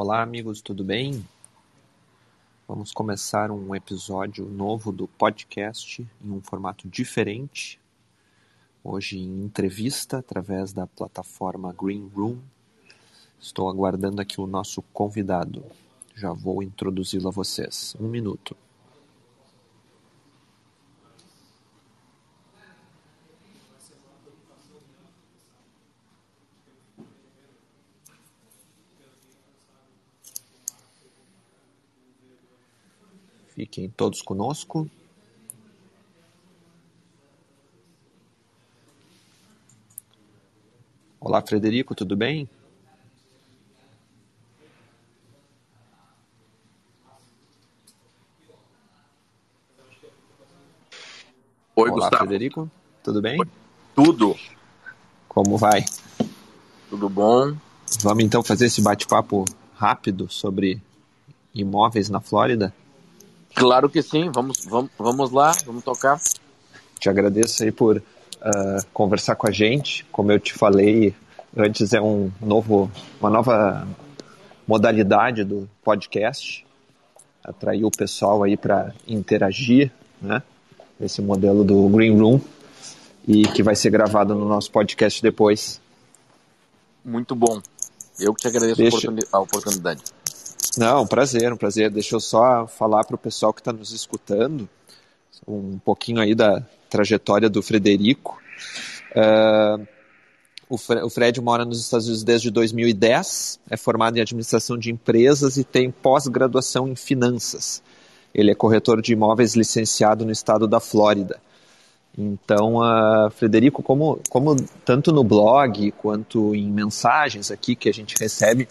Olá, 0.00 0.22
amigos, 0.22 0.62
tudo 0.62 0.84
bem? 0.84 1.26
Vamos 2.68 2.92
começar 2.92 3.50
um 3.50 3.74
episódio 3.74 4.46
novo 4.46 4.92
do 4.92 5.08
podcast 5.08 6.06
em 6.24 6.30
um 6.30 6.40
formato 6.40 6.88
diferente. 6.88 7.80
Hoje 8.84 9.18
em 9.18 9.42
entrevista 9.42 10.18
através 10.18 10.72
da 10.72 10.86
plataforma 10.86 11.74
Green 11.76 12.08
Room. 12.14 12.38
Estou 13.40 13.68
aguardando 13.68 14.22
aqui 14.22 14.40
o 14.40 14.46
nosso 14.46 14.82
convidado. 14.92 15.64
Já 16.14 16.32
vou 16.32 16.62
introduzi-lo 16.62 17.26
a 17.26 17.32
vocês. 17.32 17.96
Um 17.98 18.06
minuto. 18.06 18.56
Fiquem 33.78 33.90
todos 33.90 34.20
conosco. 34.22 34.90
Olá, 41.20 41.40
Frederico, 41.46 41.94
tudo 41.94 42.16
bem? 42.16 42.48
Oi, 51.76 51.88
Olá, 51.88 51.94
Gustavo. 51.94 52.16
Frederico, 52.26 52.68
tudo 53.04 53.22
bem? 53.22 53.38
Tudo, 53.94 54.34
Como 55.28 55.56
vai? 55.56 55.84
tudo 56.90 57.08
bom? 57.08 57.56
Vamos 58.02 58.24
então 58.24 58.42
fazer 58.42 58.66
esse 58.66 58.82
bate-papo 58.82 59.44
rápido 59.76 60.28
sobre 60.28 60.82
imóveis 61.54 62.08
na 62.08 62.20
Flórida? 62.20 62.74
Claro 63.54 63.88
que 63.88 64.02
sim, 64.02 64.30
vamos, 64.30 64.64
vamos, 64.64 64.90
vamos 64.98 65.30
lá, 65.32 65.52
vamos 65.66 65.82
tocar. 65.82 66.20
Te 66.98 67.08
agradeço 67.08 67.62
aí 67.62 67.72
por 67.72 68.02
ah, 68.40 68.78
conversar 68.92 69.34
com 69.36 69.46
a 69.48 69.50
gente. 69.50 70.04
Como 70.12 70.30
eu 70.30 70.38
te 70.38 70.52
falei 70.54 71.14
antes, 71.56 71.92
é 71.92 72.00
um 72.00 72.30
novo, 72.40 72.90
uma 73.20 73.30
nova 73.30 73.86
modalidade 74.66 75.44
do 75.44 75.68
podcast. 75.82 76.64
Atrair 77.42 77.84
o 77.84 77.90
pessoal 77.90 78.42
aí 78.42 78.56
para 78.56 78.92
interagir, 79.06 79.90
né? 80.20 80.42
Esse 81.00 81.22
modelo 81.22 81.64
do 81.64 81.88
Green 81.88 82.18
Room 82.18 82.40
e 83.26 83.42
que 83.42 83.62
vai 83.62 83.76
ser 83.76 83.90
gravado 83.90 84.34
no 84.34 84.46
nosso 84.48 84.70
podcast 84.70 85.22
depois. 85.22 85.80
Muito 87.04 87.34
bom. 87.34 87.60
Eu 88.18 88.34
que 88.34 88.42
te 88.42 88.48
agradeço 88.48 88.76
Deixa- 88.76 89.12
a 89.32 89.38
oportunidade. 89.38 90.02
Não, 90.76 91.02
um 91.02 91.06
prazer, 91.06 91.52
um 91.52 91.56
prazer. 91.56 91.90
Deixa 91.90 92.14
eu 92.16 92.20
só 92.20 92.66
falar 92.66 93.04
para 93.04 93.14
o 93.16 93.18
pessoal 93.18 93.52
que 93.52 93.60
está 93.60 93.72
nos 93.72 93.92
escutando 93.92 94.68
um 95.46 95.78
pouquinho 95.78 96.20
aí 96.20 96.34
da 96.34 96.62
trajetória 96.90 97.48
do 97.48 97.62
Frederico. 97.62 98.38
Ah, 99.16 99.78
o, 100.68 100.76
Fre- 100.76 101.02
o 101.02 101.08
Fred 101.10 101.40
mora 101.40 101.64
nos 101.64 101.80
Estados 101.80 102.06
Unidos 102.06 102.22
desde 102.24 102.50
2010, 102.50 103.60
é 103.70 103.76
formado 103.76 104.18
em 104.18 104.20
administração 104.20 104.76
de 104.76 104.90
empresas 104.90 105.56
e 105.56 105.64
tem 105.64 105.90
pós-graduação 105.90 106.88
em 106.88 106.94
finanças. 106.94 107.82
Ele 108.34 108.50
é 108.50 108.54
corretor 108.54 109.00
de 109.00 109.12
imóveis 109.14 109.54
licenciado 109.54 110.24
no 110.24 110.30
estado 110.30 110.68
da 110.68 110.78
Flórida. 110.80 111.40
Então, 112.16 112.82
ah, 112.82 113.30
Frederico, 113.34 113.82
como, 113.82 114.20
como 114.28 114.54
tanto 114.84 115.12
no 115.12 115.22
blog 115.24 115.92
quanto 115.92 116.54
em 116.54 116.68
mensagens 116.70 117.50
aqui 117.50 117.74
que 117.76 117.88
a 117.88 117.94
gente 117.94 118.16
recebe, 118.20 118.68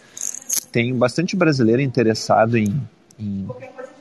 tem 0.78 0.94
bastante 0.94 1.34
brasileiro 1.34 1.82
interessado 1.82 2.56
em, 2.56 2.80
em 3.18 3.48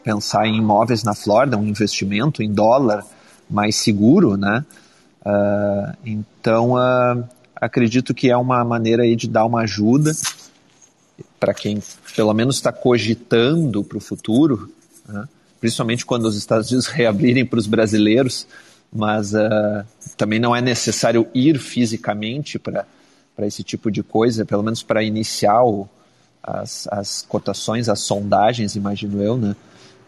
pensar 0.04 0.46
em 0.46 0.58
imóveis 0.58 1.02
na 1.02 1.16
Flórida, 1.16 1.58
um 1.58 1.66
investimento 1.66 2.44
em 2.44 2.54
dólar 2.54 3.04
mais 3.50 3.76
seguro, 3.78 4.38
né? 4.38 4.64
Ah, 5.26 5.96
então, 6.06 6.78
ah, 6.78 7.18
acredito 7.56 8.14
que 8.14 8.30
é 8.30 8.38
uma 8.38 8.64
maneira 8.64 9.02
aí 9.02 9.16
de 9.16 9.28
dar 9.28 9.46
uma 9.46 9.62
ajuda 9.62 10.12
para 11.40 11.52
quem 11.52 11.82
pelo 12.16 12.32
menos 12.32 12.58
está 12.58 12.72
cogitando 12.72 13.84
para 13.84 13.98
o 13.98 14.02
futuro, 14.02 14.72
né? 15.10 15.28
principalmente 15.60 16.06
quando 16.06 16.26
os 16.26 16.38
Estados 16.38 16.70
Unidos 16.70 16.86
reabrirem 16.94 17.44
para 17.44 17.58
os 17.58 17.66
brasileiros, 17.66 18.46
mas 18.94 19.34
ah, 19.34 19.84
também 20.16 20.40
não 20.40 20.56
é 20.56 20.62
necessário 20.62 21.28
ir 21.34 21.58
fisicamente 21.58 22.60
para 22.60 22.86
esse 23.40 23.64
tipo 23.64 23.90
de 23.90 24.04
coisa, 24.04 24.46
pelo 24.46 24.62
menos 24.62 24.84
para 24.84 25.02
iniciar 25.02 25.64
o, 25.64 25.90
as, 26.42 26.88
as 26.92 27.22
cotações, 27.28 27.90
as 27.90 28.00
sondagens, 28.00 28.76
imagino 28.76 29.22
eu, 29.22 29.38
né? 29.38 29.56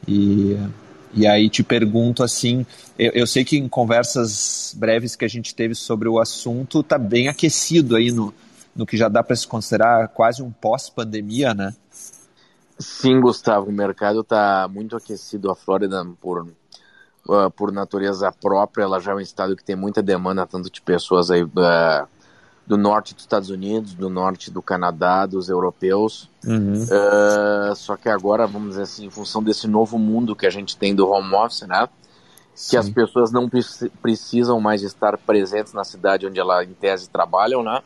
E, 0.07 0.57
e 1.13 1.27
aí 1.27 1.49
te 1.49 1.63
pergunto 1.63 2.23
assim, 2.23 2.65
eu, 2.97 3.11
eu 3.13 3.27
sei 3.27 3.43
que 3.43 3.57
em 3.57 3.67
conversas 3.67 4.73
breves 4.77 5.15
que 5.15 5.25
a 5.25 5.29
gente 5.29 5.53
teve 5.53 5.75
sobre 5.75 6.07
o 6.07 6.19
assunto, 6.19 6.81
tá 6.83 6.97
bem 6.97 7.27
aquecido 7.27 7.95
aí 7.95 8.11
no, 8.11 8.33
no 8.75 8.85
que 8.85 8.95
já 8.95 9.09
dá 9.09 9.21
para 9.21 9.35
se 9.35 9.47
considerar 9.47 10.07
quase 10.09 10.41
um 10.41 10.51
pós-pandemia, 10.51 11.53
né? 11.53 11.73
Sim, 12.79 13.19
Gustavo, 13.19 13.69
o 13.69 13.73
mercado 13.73 14.21
está 14.21 14.65
muito 14.69 14.95
aquecido. 14.95 15.51
A 15.51 15.55
Flórida, 15.55 16.05
por, 16.21 16.47
ah, 17.29 17.49
por 17.49 17.73
natureza 17.73 18.31
própria, 18.31 18.83
ela 18.83 19.01
já 19.01 19.11
é 19.11 19.15
um 19.15 19.19
estado 19.19 19.53
que 19.55 19.63
tem 19.63 19.75
muita 19.75 20.01
demanda, 20.01 20.47
tanto 20.47 20.71
de 20.71 20.81
pessoas 20.81 21.29
aí 21.29 21.45
ah, 21.57 22.07
do 22.69 22.77
norte 22.77 23.15
dos 23.15 23.23
Estados 23.23 23.49
Unidos, 23.49 23.95
do 23.95 24.09
norte 24.09 24.51
do 24.51 24.61
Canadá, 24.61 25.25
dos 25.25 25.49
europeus. 25.49 26.29
Uhum. 26.45 26.85
Ah, 26.91 27.73
só 27.75 27.97
que 27.97 28.07
agora, 28.07 28.45
vamos 28.45 28.69
dizer 28.69 28.83
assim, 28.83 29.07
em 29.07 29.09
função 29.09 29.41
desse 29.41 29.67
novo 29.67 29.97
mundo 29.97 30.35
que 30.35 30.45
a 30.45 30.51
gente 30.51 30.77
tem 30.77 30.93
do 30.93 31.09
home 31.09 31.33
office, 31.33 31.63
né? 31.67 31.89
que 32.69 32.75
as 32.75 32.87
Sim. 32.87 32.93
pessoas 32.93 33.31
não 33.31 33.47
preci- 33.47 33.89
precisam 34.01 34.59
mais 34.59 34.83
estar 34.83 35.17
presentes 35.17 35.71
na 35.71 35.85
cidade 35.85 36.27
onde 36.27 36.39
ela 36.39 36.63
em 36.63 36.73
tese 36.73 37.09
trabalham, 37.09 37.63
né? 37.63 37.81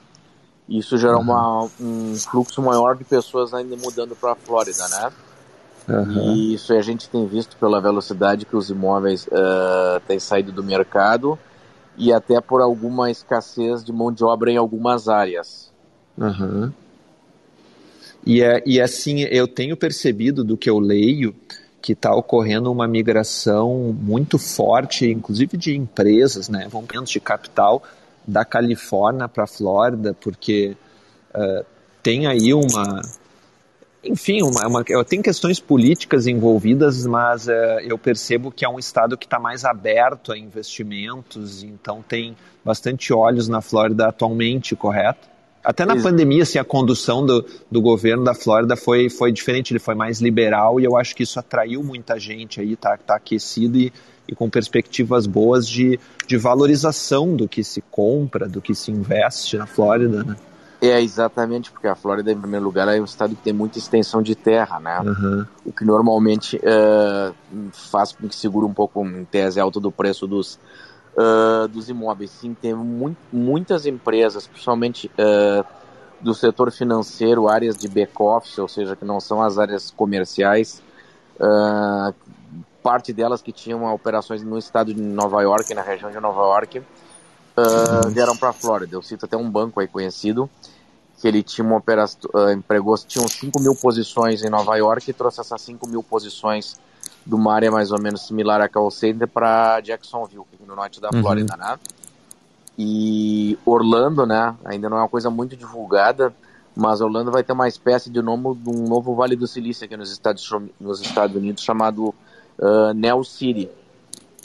Isso 0.68 0.98
gera 0.98 1.18
uma, 1.18 1.70
um 1.80 2.16
fluxo 2.16 2.60
maior 2.62 2.96
de 2.96 3.04
pessoas 3.04 3.54
ainda 3.54 3.78
mudando 3.78 4.16
para 4.16 4.32
a 4.32 4.36
Flórida, 4.36 4.88
né? 4.88 5.12
Aham. 5.88 6.22
E 6.34 6.56
isso 6.56 6.74
a 6.74 6.82
gente 6.82 7.08
tem 7.08 7.28
visto 7.28 7.56
pela 7.58 7.80
velocidade 7.80 8.46
que 8.46 8.56
os 8.56 8.70
imóveis 8.72 9.28
eh, 9.32 10.02
têm 10.08 10.20
saído 10.20 10.52
do 10.52 10.64
mercado 10.64 11.38
e 11.98 12.12
até 12.12 12.42
por 12.42 12.62
alguma 12.62 13.10
escassez 13.12 13.84
de 13.84 13.92
mão 13.92 14.12
de 14.12 14.24
obra 14.24 14.52
em 14.52 14.58
algumas 14.58 15.08
áreas. 15.08 15.72
Aham. 16.20 16.74
E, 18.26 18.42
é, 18.42 18.64
e 18.66 18.80
assim, 18.80 19.22
eu 19.22 19.48
tenho 19.48 19.76
percebido 19.76 20.44
do 20.44 20.58
que 20.58 20.70
eu 20.70 20.80
leio 20.80 21.36
que 21.82 21.92
está 21.92 22.16
ocorrendo 22.16 22.72
uma 22.72 22.88
migração 22.88 23.94
muito 23.94 24.40
forte, 24.40 25.06
inclusive 25.06 25.58
de 25.58 25.76
empresas, 25.76 26.48
né, 26.48 26.70
movimentos 26.72 27.12
de 27.12 27.20
capital 27.20 27.84
da 28.26 28.46
Califórnia 28.46 29.28
para 29.28 29.44
a 29.44 29.48
Flórida, 29.48 30.16
porque 30.22 30.78
eh, 31.34 31.66
tem 32.02 32.26
aí 32.26 32.54
uma, 32.54 33.02
enfim, 34.04 34.42
uma, 34.42 34.68
uma, 34.68 34.84
tem 35.06 35.22
questões 35.22 35.60
políticas 35.60 36.28
envolvidas, 36.28 37.06
mas 37.06 37.48
eh, 37.48 37.86
eu 37.88 37.98
percebo 37.98 38.52
que 38.52 38.66
é 38.66 38.70
um 38.70 38.78
estado 38.78 39.18
que 39.18 39.26
está 39.26 39.40
mais 39.40 39.64
aberto 39.64 40.32
a 40.32 40.38
investimentos, 40.38 41.64
então 41.64 42.04
tem 42.06 42.36
bastante 42.66 43.14
olhos 43.14 43.48
na 43.48 43.62
Flórida 43.62 44.08
atualmente, 44.08 44.76
correto? 44.76 45.34
Até 45.64 45.86
na 45.86 45.96
pandemia, 45.96 46.44
assim, 46.44 46.60
a 46.60 46.64
condução 46.66 47.26
do, 47.26 47.46
do 47.72 47.82
governo 47.82 48.26
da 48.26 48.34
Flórida 48.34 48.76
foi, 48.76 49.10
foi 49.10 49.32
diferente, 49.32 49.72
ele 49.72 49.80
foi 49.80 49.96
mais 49.96 50.20
liberal 50.20 50.78
e 50.78 50.84
eu 50.84 50.98
acho 50.98 51.16
que 51.16 51.24
isso 51.24 51.40
atraiu 51.40 51.82
muita 51.82 52.20
gente 52.20 52.60
aí, 52.60 52.76
tá, 52.76 52.98
tá 52.98 53.16
aquecido 53.16 53.78
e, 53.78 53.94
e 54.28 54.36
com 54.36 54.50
perspectivas 54.50 55.26
boas 55.26 55.66
de, 55.66 55.98
de 56.28 56.36
valorização 56.36 57.34
do 57.34 57.48
que 57.48 57.64
se 57.64 57.82
compra, 57.90 58.50
do 58.50 58.62
que 58.62 58.76
se 58.76 58.92
investe 58.92 59.58
na 59.58 59.66
Flórida, 59.66 60.26
né? 60.26 60.36
É 60.86 61.02
exatamente 61.02 61.72
porque 61.72 61.88
a 61.88 61.96
Flórida, 61.96 62.30
em 62.30 62.38
primeiro 62.38 62.66
lugar, 62.66 62.90
é 62.90 63.00
um 63.00 63.06
estado 63.06 63.34
que 63.38 63.42
tem 63.42 63.54
muita 63.54 63.78
extensão 63.78 64.22
de 64.22 64.36
terra, 64.36 64.82
né? 64.82 64.98
Aham, 64.98 65.48
o 65.66 65.72
que 65.72 65.86
normalmente 65.86 66.60
eh, 66.62 67.32
faz 67.72 68.12
com 68.12 68.28
que 68.28 68.36
segure 68.36 68.66
um 68.66 68.74
pouco, 68.74 69.02
em 69.06 69.24
tese, 69.24 69.62
alto 69.62 69.80
do 69.80 69.90
preço 69.90 70.28
dos, 70.28 70.60
eh, 71.18 71.68
dos 71.70 71.88
imóveis. 71.88 72.32
Sim, 72.32 72.54
tem 72.54 72.74
mu 72.74 73.16
muitas 73.32 73.86
empresas, 73.86 74.46
principalmente 74.46 75.10
eh, 75.18 75.64
do 76.20 76.34
setor 76.34 76.70
financeiro, 76.70 77.48
áreas 77.48 77.78
de 77.78 77.88
back-office, 77.88 78.58
ou 78.58 78.68
seja, 78.68 78.94
que 78.94 79.06
não 79.06 79.22
são 79.22 79.42
as 79.42 79.58
áreas 79.58 79.90
comerciais, 79.90 80.82
parte 82.82 83.14
delas 83.14 83.42
que 83.42 83.52
tinham 83.54 83.86
operações 83.94 84.44
no 84.44 84.58
estado 84.58 84.94
de 84.94 85.02
Nova 85.02 85.42
York, 85.42 85.74
na 85.74 85.82
região 85.82 86.12
de 86.12 86.20
Nova 86.20 86.42
York, 86.42 86.82
eh, 87.56 88.10
vieram 88.10 88.36
para 88.36 88.50
a 88.50 88.54
Flórida. 88.54 88.96
Eu 88.96 89.02
cito 89.02 89.26
até 89.26 89.38
um 89.38 89.50
banco 89.50 89.80
aí 89.80 89.88
conhecido, 89.88 90.50
que 91.20 91.28
ele 91.28 91.44
tinha 91.44 91.66
uma 91.66 91.78
operação, 91.78 92.30
uh, 92.34 92.52
empregou, 92.52 92.98
tinham 92.98 93.28
5 93.28 93.60
mil 93.62 93.76
posições 93.76 94.44
em 94.44 94.50
Nova 94.50 94.76
York 94.76 95.10
e 95.10 95.14
trouxe 95.14 95.40
essas 95.40 95.62
5 95.62 95.88
mil 95.88 96.04
posições 96.04 96.78
de 97.26 97.34
uma 97.34 97.54
área 97.54 97.72
mais 97.72 97.92
ou 97.92 98.02
menos 98.02 98.28
similar 98.28 98.60
a 98.60 98.68
call 98.68 98.92
center 98.92 99.28
para 99.28 99.80
Jacksonville, 99.82 100.44
é 100.62 100.66
no 100.68 100.76
norte 100.76 101.00
da 101.00 101.10
Uhum. 101.14 101.22
Flórida, 101.22 101.56
né? 101.56 101.80
E 102.78 103.58
Orlando, 103.66 104.26
né, 104.26 104.56
ainda 104.66 104.90
não 104.90 104.98
é 104.98 105.02
uma 105.02 105.08
coisa 105.08 105.30
muito 105.30 105.56
divulgada, 105.56 106.34
mas 106.76 107.02
Orlando 107.02 107.32
vai 107.32 107.44
ter 107.44 107.54
uma 107.54 107.68
espécie 107.68 108.10
de 108.10 108.22
novo, 108.22 108.58
um 108.68 108.88
novo 108.88 109.16
Vale 109.16 109.36
do 109.36 109.48
Silício 109.48 109.86
aqui 109.86 109.96
nos 109.96 110.12
Estados, 110.12 110.50
nos 110.80 111.00
Estados 111.00 111.36
Unidos 111.36 111.64
chamado 111.64 112.14
uh, 112.58 112.94
Neo 112.96 113.24
City. 113.24 113.70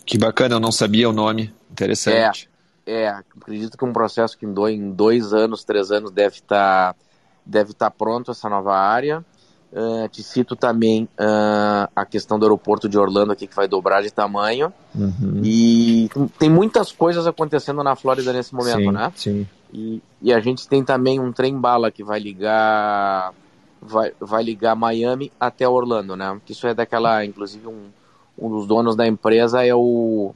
Que 0.05 0.19
bacana, 0.19 0.57
eu 0.57 0.61
não 0.61 0.71
sabia 0.71 1.09
o 1.09 1.13
nome. 1.13 1.53
Interessante. 1.73 2.48
É, 2.89 3.09
acredito 3.09 3.77
que 3.77 3.85
um 3.85 3.93
processo 3.93 4.37
que 4.37 4.47
em 4.47 4.53
dois, 4.53 4.75
em 4.75 4.91
dois 4.91 5.35
anos, 5.35 5.63
três 5.63 5.91
anos 5.91 6.11
deve 6.11 6.37
estar 6.37 6.95
tá, 6.95 7.01
deve 7.45 7.75
tá 7.75 7.91
pronto 7.91 8.31
essa 8.31 8.49
nova 8.49 8.75
área. 8.75 9.23
Uh, 9.71 10.09
te 10.09 10.23
cito 10.23 10.57
também 10.57 11.05
uh, 11.21 11.91
a 11.95 12.07
questão 12.07 12.39
do 12.39 12.47
aeroporto 12.47 12.89
de 12.89 12.99
Orlando 12.99 13.33
aqui 13.33 13.47
que 13.47 13.55
vai 13.55 13.69
dobrar 13.69 14.03
de 14.03 14.11
tamanho 14.11 14.73
uhum. 14.95 15.43
e 15.45 16.09
tem 16.39 16.49
muitas 16.49 16.91
coisas 16.91 17.27
acontecendo 17.27 17.85
na 17.85 17.95
Flórida 17.95 18.33
nesse 18.33 18.55
momento, 18.55 18.79
sim, 18.79 18.91
né? 18.91 19.13
Sim. 19.15 19.47
E, 19.71 20.03
e 20.23 20.33
a 20.33 20.41
gente 20.41 20.67
tem 20.67 20.83
também 20.83 21.21
um 21.21 21.31
trem 21.33 21.55
bala 21.61 21.91
que 21.91 22.03
vai 22.03 22.19
ligar 22.19 23.35
vai, 23.83 24.15
vai 24.19 24.43
ligar 24.43 24.75
Miami 24.75 25.31
até 25.39 25.69
Orlando, 25.69 26.17
né? 26.17 26.41
Isso 26.49 26.67
é 26.67 26.73
daquela, 26.73 27.23
inclusive 27.23 27.67
um, 27.67 27.91
um 28.39 28.49
dos 28.49 28.67
donos 28.67 28.97
da 28.97 29.07
empresa 29.07 29.63
é 29.63 29.75
o 29.75 30.33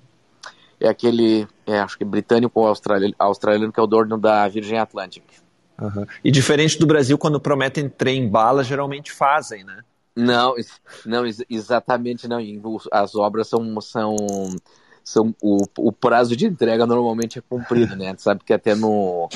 é 0.83 0.89
aquele, 0.89 1.47
é, 1.67 1.79
acho 1.79 1.99
que 1.99 2.05
britânico 2.05 2.61
ou 2.61 2.67
australiano, 2.67 3.15
australiano 3.19 3.73
que 3.73 3.81
é 3.81 3.83
o 3.83 3.87
dono 3.87 4.19
da 4.19 4.47
Virgin 4.49 4.77
Atlantic. 4.77 5.25
Uhum. 5.81 6.07
E 6.23 6.31
diferente 6.31 6.79
do 6.79 6.87
Brasil, 6.87 7.19
quando 7.19 7.41
prometem 7.41 7.89
trem 7.89 8.29
bala, 8.29 8.63
geralmente 8.63 9.11
fazem, 9.13 9.65
né? 9.65 9.83
Não, 10.15 10.55
não 11.07 11.25
exatamente 11.49 12.29
não. 12.29 12.39
As 12.91 13.15
obras 13.15 13.49
são, 13.49 13.81
são, 13.81 14.17
são 15.03 15.35
o, 15.43 15.65
o 15.79 15.93
prazo 15.93 16.37
de 16.37 16.47
entrega 16.47 16.87
normalmente 16.87 17.39
é 17.39 17.43
cumprido, 17.43 17.97
né? 17.97 18.15
Tu 18.15 18.23
sabe 18.23 18.45
que 18.45 18.53
até 18.53 18.75
no, 18.75 19.29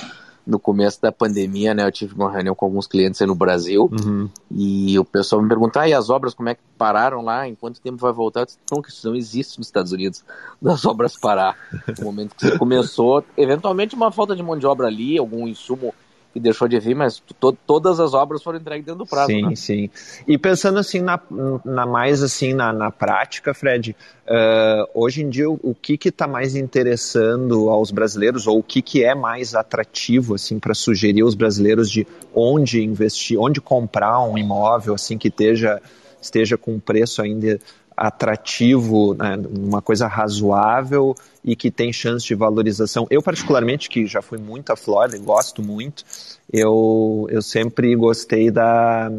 no 0.46 0.58
começo 0.58 1.02
da 1.02 1.10
pandemia, 1.10 1.74
né, 1.74 1.84
eu 1.84 1.90
tive 1.90 2.14
uma 2.14 2.30
reunião 2.30 2.54
com 2.54 2.64
alguns 2.64 2.86
clientes 2.86 3.20
aí 3.20 3.26
no 3.26 3.34
Brasil 3.34 3.90
uhum. 3.90 4.28
e 4.50 4.96
o 4.98 5.04
pessoal 5.04 5.42
me 5.42 5.48
perguntou, 5.48 5.82
ah, 5.82 5.88
e 5.88 5.92
as 5.92 6.08
obras 6.08 6.34
como 6.34 6.48
é 6.48 6.54
que 6.54 6.60
pararam 6.78 7.20
lá? 7.22 7.48
Em 7.48 7.54
quanto 7.54 7.80
tempo 7.80 7.96
vai 7.96 8.12
voltar? 8.12 8.40
Eu 8.40 8.46
disse, 8.46 8.58
não, 8.70 8.80
que 8.80 8.90
isso 8.90 9.08
não 9.08 9.16
existe 9.16 9.58
nos 9.58 9.66
Estados 9.66 9.90
Unidos, 9.90 10.24
das 10.62 10.84
obras 10.84 11.18
parar. 11.18 11.56
No 11.98 12.04
momento 12.04 12.36
que 12.36 12.46
você 12.46 12.58
começou, 12.58 13.24
eventualmente 13.36 13.96
uma 13.96 14.12
falta 14.12 14.36
de 14.36 14.42
mão 14.42 14.56
de 14.56 14.66
obra 14.66 14.86
ali, 14.86 15.18
algum 15.18 15.48
insumo 15.48 15.92
que 16.36 16.40
deixou 16.40 16.68
de 16.68 16.78
vir, 16.78 16.94
mas 16.94 17.18
to 17.40 17.56
todas 17.66 17.98
as 17.98 18.12
obras 18.12 18.42
foram 18.42 18.58
entregues 18.58 18.84
dentro 18.84 18.98
do 18.98 19.06
prazo. 19.06 19.28
Sim, 19.28 19.42
né? 19.42 19.56
sim. 19.56 19.90
E 20.28 20.36
pensando 20.36 20.78
assim 20.78 21.00
na, 21.00 21.18
na 21.64 21.86
mais 21.86 22.22
assim 22.22 22.52
na, 22.52 22.74
na 22.74 22.90
prática, 22.90 23.54
Fred, 23.54 23.96
uh, 24.26 24.86
hoje 24.94 25.22
em 25.22 25.30
dia 25.30 25.48
o, 25.48 25.58
o 25.62 25.74
que 25.74 25.96
que 25.96 26.10
está 26.10 26.28
mais 26.28 26.54
interessando 26.54 27.70
aos 27.70 27.90
brasileiros 27.90 28.46
ou 28.46 28.58
o 28.58 28.62
que 28.62 28.82
que 28.82 29.02
é 29.02 29.14
mais 29.14 29.54
atrativo 29.54 30.34
assim 30.34 30.58
para 30.58 30.74
sugerir 30.74 31.22
aos 31.22 31.34
brasileiros 31.34 31.90
de 31.90 32.06
onde 32.34 32.84
investir, 32.84 33.38
onde 33.40 33.58
comprar 33.58 34.20
um 34.20 34.36
imóvel 34.36 34.94
assim 34.94 35.16
que 35.16 35.28
esteja 35.28 35.80
esteja 36.20 36.58
com 36.58 36.74
um 36.74 36.80
preço 36.80 37.22
ainda 37.22 37.58
atrativo, 37.96 39.14
né, 39.14 39.38
uma 39.56 39.80
coisa 39.80 40.06
razoável 40.06 41.14
e 41.42 41.56
que 41.56 41.70
tem 41.70 41.92
chance 41.92 42.26
de 42.26 42.34
valorização. 42.34 43.06
Eu, 43.08 43.22
particularmente, 43.22 43.88
que 43.88 44.06
já 44.06 44.20
fui 44.20 44.38
muito 44.38 44.70
à 44.70 44.76
Flórida 44.76 45.16
e 45.16 45.20
gosto 45.20 45.62
muito, 45.62 46.04
eu, 46.52 47.26
eu 47.30 47.40
sempre 47.40 47.94
gostei 47.96 48.50
da, 48.50 49.10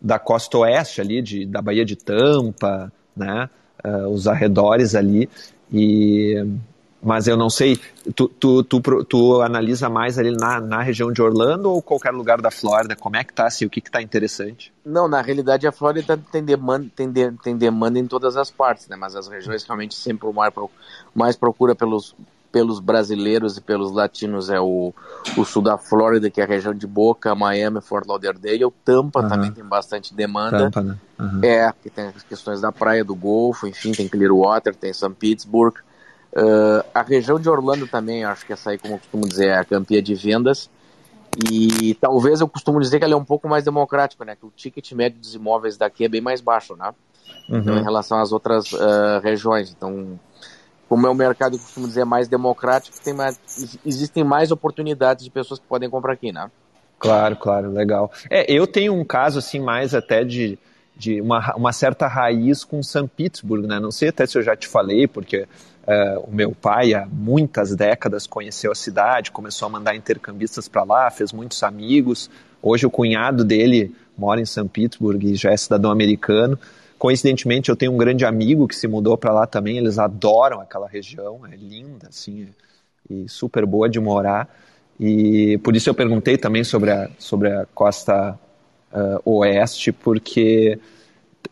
da 0.00 0.18
costa 0.18 0.58
oeste 0.58 1.00
ali, 1.00 1.20
de, 1.20 1.44
da 1.44 1.60
Baía 1.60 1.84
de 1.84 1.96
Tampa, 1.96 2.90
né, 3.14 3.50
uh, 3.84 4.08
os 4.08 4.26
arredores 4.26 4.94
ali, 4.94 5.28
e 5.70 6.42
mas 7.02 7.28
eu 7.28 7.36
não 7.36 7.48
sei, 7.48 7.78
tu, 8.14 8.28
tu, 8.28 8.62
tu, 8.64 9.04
tu, 9.04 9.40
analisa 9.40 9.88
mais 9.88 10.18
ali 10.18 10.32
na, 10.36 10.60
na 10.60 10.82
região 10.82 11.12
de 11.12 11.22
Orlando 11.22 11.70
ou 11.70 11.80
qualquer 11.80 12.10
lugar 12.10 12.40
da 12.40 12.50
Flórida? 12.50 12.96
Como 12.96 13.16
é 13.16 13.22
que 13.22 13.32
tá, 13.32 13.46
assim, 13.46 13.64
o 13.64 13.70
que 13.70 13.80
que 13.80 13.90
tá 13.90 14.02
interessante? 14.02 14.72
Não, 14.84 15.06
na 15.06 15.22
realidade 15.22 15.66
a 15.66 15.72
Flórida 15.72 16.18
tem 16.32 16.42
demanda, 16.42 16.88
tem, 16.96 17.10
de, 17.10 17.30
tem 17.42 17.56
demanda 17.56 17.98
em 17.98 18.06
todas 18.06 18.36
as 18.36 18.50
partes, 18.50 18.88
né? 18.88 18.96
Mas 18.96 19.14
as 19.14 19.28
regiões 19.28 19.62
realmente 19.62 19.94
sempre 19.94 20.28
o 20.28 20.32
mais, 20.32 20.52
mais 21.14 21.36
procura 21.36 21.72
pelos, 21.72 22.16
pelos 22.50 22.80
brasileiros 22.80 23.56
e 23.56 23.60
pelos 23.60 23.92
latinos 23.92 24.50
é 24.50 24.58
o, 24.58 24.92
o 25.36 25.44
sul 25.44 25.62
da 25.62 25.78
Flórida, 25.78 26.28
que 26.28 26.40
é 26.40 26.44
a 26.44 26.48
região 26.48 26.74
de 26.74 26.86
Boca, 26.86 27.32
Miami, 27.32 27.80
Fort 27.80 28.08
Lauderdale. 28.08 28.64
O 28.64 28.72
Tampa 28.72 29.20
uhum. 29.20 29.28
também 29.28 29.52
tem 29.52 29.64
bastante 29.64 30.12
demanda. 30.12 30.58
Tampa, 30.58 30.82
né? 30.82 30.96
Uhum. 31.16 31.40
É, 31.44 31.72
que 31.80 31.90
tem 31.90 32.08
as 32.08 32.24
questões 32.24 32.60
da 32.60 32.72
praia, 32.72 33.04
do 33.04 33.14
Golfo, 33.14 33.68
enfim, 33.68 33.92
tem 33.92 34.08
Clearwater, 34.08 34.74
tem 34.74 34.92
St. 34.92 35.10
Pittsburgh. 35.10 35.76
Uh, 36.32 36.84
a 36.94 37.02
região 37.02 37.40
de 37.40 37.48
Orlando 37.48 37.86
também, 37.86 38.24
acho 38.24 38.44
que 38.44 38.52
essa 38.52 38.70
aí, 38.70 38.78
como 38.78 38.94
eu 38.94 38.98
costumo 38.98 39.26
dizer, 39.26 39.48
é 39.48 39.58
a 39.58 39.64
campia 39.64 40.02
de 40.02 40.14
vendas. 40.14 40.70
E 41.50 41.94
talvez 42.00 42.40
eu 42.40 42.48
costumo 42.48 42.80
dizer 42.80 42.98
que 42.98 43.04
ela 43.04 43.14
é 43.14 43.16
um 43.16 43.24
pouco 43.24 43.48
mais 43.48 43.64
democrática, 43.64 44.24
né? 44.24 44.34
Que 44.34 44.44
o 44.44 44.52
ticket 44.54 44.92
médio 44.92 45.20
dos 45.20 45.34
imóveis 45.34 45.76
daqui 45.76 46.04
é 46.04 46.08
bem 46.08 46.20
mais 46.20 46.40
baixo, 46.40 46.74
né? 46.76 46.92
Uhum. 47.48 47.58
Então, 47.58 47.78
em 47.78 47.82
relação 47.82 48.18
às 48.18 48.32
outras 48.32 48.72
uh, 48.72 49.20
regiões. 49.22 49.70
Então, 49.70 50.18
como 50.88 51.06
é 51.06 51.10
um 51.10 51.14
mercado, 51.14 51.54
eu 51.54 51.60
costumo 51.60 51.86
dizer, 51.86 52.04
mais 52.04 52.28
democrático, 52.28 52.96
tem 53.04 53.14
mais, 53.14 53.38
existem 53.84 54.24
mais 54.24 54.50
oportunidades 54.50 55.24
de 55.24 55.30
pessoas 55.30 55.60
que 55.60 55.66
podem 55.66 55.88
comprar 55.88 56.14
aqui, 56.14 56.32
né? 56.32 56.50
Claro, 56.98 57.36
claro, 57.36 57.70
legal. 57.70 58.10
É, 58.28 58.50
eu 58.50 58.66
tenho 58.66 58.94
um 58.94 59.04
caso, 59.04 59.38
assim, 59.38 59.60
mais 59.60 59.94
até 59.94 60.24
de, 60.24 60.58
de 60.96 61.20
uma, 61.20 61.54
uma 61.54 61.72
certa 61.72 62.08
raiz 62.08 62.64
com 62.64 62.82
São 62.82 63.06
Petersburgo, 63.06 63.66
né? 63.66 63.78
Não 63.78 63.90
sei 63.90 64.08
até 64.08 64.26
se 64.26 64.36
eu 64.36 64.42
já 64.42 64.56
te 64.56 64.66
falei, 64.66 65.06
porque 65.06 65.46
Uh, 65.88 66.20
o 66.28 66.30
meu 66.30 66.52
pai, 66.52 66.92
há 66.92 67.06
muitas 67.10 67.74
décadas, 67.74 68.26
conheceu 68.26 68.70
a 68.70 68.74
cidade, 68.74 69.30
começou 69.30 69.64
a 69.64 69.70
mandar 69.70 69.96
intercambistas 69.96 70.68
para 70.68 70.84
lá, 70.84 71.10
fez 71.10 71.32
muitos 71.32 71.62
amigos. 71.62 72.28
Hoje, 72.60 72.84
o 72.84 72.90
cunhado 72.90 73.42
dele 73.42 73.96
mora 74.16 74.38
em 74.38 74.44
São 74.44 74.68
Petersburgo 74.68 75.24
e 75.24 75.34
já 75.34 75.50
é 75.50 75.56
cidadão 75.56 75.90
americano. 75.90 76.58
Coincidentemente, 76.98 77.70
eu 77.70 77.76
tenho 77.76 77.92
um 77.92 77.96
grande 77.96 78.26
amigo 78.26 78.68
que 78.68 78.76
se 78.76 78.86
mudou 78.86 79.16
para 79.16 79.32
lá 79.32 79.46
também. 79.46 79.78
Eles 79.78 79.98
adoram 79.98 80.60
aquela 80.60 80.86
região, 80.86 81.40
é 81.50 81.56
linda, 81.56 82.08
assim, 82.08 82.48
e 83.08 83.26
super 83.26 83.64
boa 83.64 83.88
de 83.88 83.98
morar. 83.98 84.46
E 85.00 85.56
por 85.64 85.74
isso 85.74 85.88
eu 85.88 85.94
perguntei 85.94 86.36
também 86.36 86.64
sobre 86.64 86.90
a, 86.90 87.08
sobre 87.18 87.50
a 87.50 87.64
costa 87.74 88.38
uh, 88.92 89.22
oeste, 89.24 89.90
porque 89.90 90.78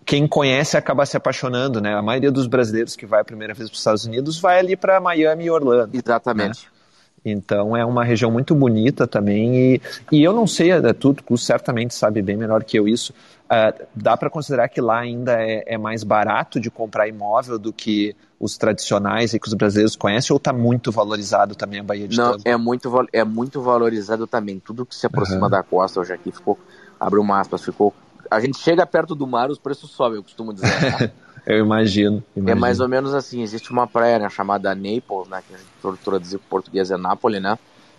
quem 0.05 0.27
conhece 0.27 0.77
acaba 0.77 1.05
se 1.05 1.17
apaixonando, 1.17 1.81
né? 1.81 1.95
A 1.95 2.03
maioria 2.03 2.31
dos 2.31 2.47
brasileiros 2.47 2.95
que 2.95 3.07
vai 3.07 3.21
a 3.21 3.25
primeira 3.25 3.55
vez 3.55 3.69
para 3.69 3.75
os 3.75 3.81
Estados 3.81 4.05
Unidos 4.05 4.39
vai 4.39 4.59
ali 4.59 4.77
para 4.77 5.01
Miami 5.01 5.45
e 5.45 5.51
Orlando. 5.51 5.97
Exatamente. 5.97 6.67
Né? 6.67 6.77
Então 7.25 7.77
é 7.77 7.85
uma 7.85 8.05
região 8.05 8.31
muito 8.31 8.55
bonita 8.55 9.05
também 9.05 9.57
e, 9.57 9.81
e 10.13 10.23
eu 10.23 10.33
não 10.33 10.47
sei, 10.47 10.71
é, 10.71 10.93
tu, 10.93 11.13
tu 11.13 11.37
certamente 11.37 11.93
sabe 11.93 12.23
bem 12.23 12.37
melhor 12.37 12.63
que 12.63 12.79
eu 12.79 12.87
isso. 12.87 13.13
Uh, 13.47 13.87
dá 13.95 14.17
para 14.17 14.31
considerar 14.31 14.69
que 14.69 14.81
lá 14.81 14.99
ainda 14.99 15.41
é, 15.41 15.63
é, 15.67 15.79
mais 15.79 16.03
barato 16.05 16.61
de 16.61 16.71
comprar 16.71 17.09
imóvel 17.09 17.59
do 17.59 17.73
que 17.73 18.15
os 18.39 18.57
tradicionais 18.57 19.35
e 19.35 19.41
que 19.41 19.47
os 19.47 19.55
brasileiros 19.55 19.97
conhecem 19.97 20.35
ou 20.35 20.39
está 20.39 20.53
muito 20.53 20.93
valorizado 20.93 21.55
também 21.55 21.81
a 21.81 21.83
Bahia 21.83 22.07
de 22.07 22.17
Não, 22.17 22.37
é 22.45 22.57
muito 22.57 22.91
é 23.13 23.25
muito 23.25 23.61
valorizado 23.61 24.27
também. 24.27 24.61
Tudo 24.61 24.85
que 24.85 24.95
se 24.95 25.07
aproxima 25.07 25.45
uhum. 25.45 25.51
da 25.51 25.63
costa 25.63 26.01
hoje 26.01 26.13
aqui 26.13 26.31
ficou 26.31 26.59
abriu 26.99 27.23
uma 27.23 27.41
aspas, 27.41 27.65
ficou 27.65 27.95
a 28.31 28.41
gente 28.41 28.59
chega 28.59 28.87
perto 28.87 29.15
do 29.15 29.27
mar, 29.27 29.51
os 29.51 29.59
preços 29.59 29.91
sobem, 29.91 30.17
eu 30.17 30.23
costumo 30.23 30.53
dizer. 30.53 30.67
Né? 30.67 31.11
eu 31.47 31.59
imagino, 31.59 32.23
imagino, 32.37 32.51
É 32.51 32.55
mais 32.55 32.81
ou 32.81 32.89
menos 32.89 33.15
assim, 33.15 33.43
existe 33.43 33.71
uma 33.71 33.87
praia 33.87 34.19
né, 34.19 34.29
chamada 34.29 34.75
Naples, 34.75 35.29
né, 35.29 35.43
que 35.47 35.55
a 35.55 35.59
gente 35.59 36.05
traduzir 36.05 36.39
para 36.39 36.49
português 36.49 36.91
é 36.91 36.97
Nápoles, 36.97 37.43
né? 37.43 37.59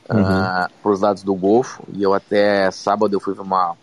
Uhum. 0.10 0.22
Uh, 0.22 0.26
ah, 0.26 0.70
para 0.82 0.92
os 0.92 1.02
lados 1.02 1.24
do 1.24 1.36
Golfo. 1.36 1.84
E 1.94 2.02
eu 2.02 2.14
até 2.14 2.72
sábado 2.72 3.14
eu 3.14 3.20
fui 3.20 3.34
ver 3.34 3.42
uma, 3.42 3.76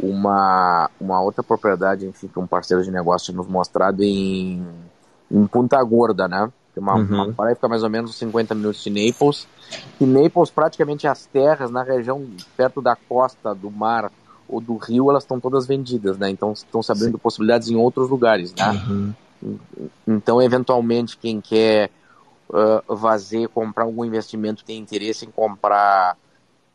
uma, 0.00 0.90
uma 1.00 1.20
outra 1.20 1.42
propriedade, 1.42 2.06
enfim, 2.06 2.28
que 2.28 2.38
um 2.38 2.46
parceiro 2.46 2.82
de 2.82 2.90
negócio 2.90 3.26
tinha 3.26 3.36
nos 3.36 3.46
mostrado 3.46 4.02
em, 4.02 4.66
em 5.30 5.46
Punta 5.46 5.82
Gorda, 5.82 6.26
né? 6.26 6.50
Uma, 6.76 6.94
uhum. 6.94 7.06
uma 7.06 7.32
praia 7.32 7.56
fica 7.56 7.68
mais 7.68 7.82
ou 7.82 7.90
menos 7.90 8.14
50 8.16 8.54
minutos 8.54 8.82
de 8.82 8.90
Naples. 8.90 9.48
E 10.00 10.06
Naples, 10.06 10.50
praticamente 10.50 11.06
as 11.06 11.26
terras 11.26 11.70
na 11.70 11.82
região 11.82 12.24
perto 12.56 12.80
da 12.80 12.96
costa 12.96 13.54
do 13.54 13.70
mar 13.70 14.10
ou 14.48 14.60
do 14.60 14.76
Rio, 14.76 15.10
elas 15.10 15.24
estão 15.24 15.38
todas 15.38 15.66
vendidas, 15.66 16.16
né? 16.16 16.30
Então 16.30 16.52
estão 16.52 16.82
se 16.82 16.90
abrindo 16.90 17.12
Sim. 17.12 17.18
possibilidades 17.18 17.68
em 17.68 17.76
outros 17.76 18.08
lugares, 18.08 18.54
né? 18.54 18.70
Uhum. 18.88 19.14
Então, 20.06 20.42
eventualmente, 20.42 21.16
quem 21.16 21.40
quer 21.40 21.90
uh, 22.48 22.96
fazer, 22.96 23.48
comprar 23.48 23.84
algum 23.84 24.04
investimento, 24.04 24.64
tem 24.64 24.78
interesse 24.78 25.24
em 25.24 25.30
comprar 25.30 26.16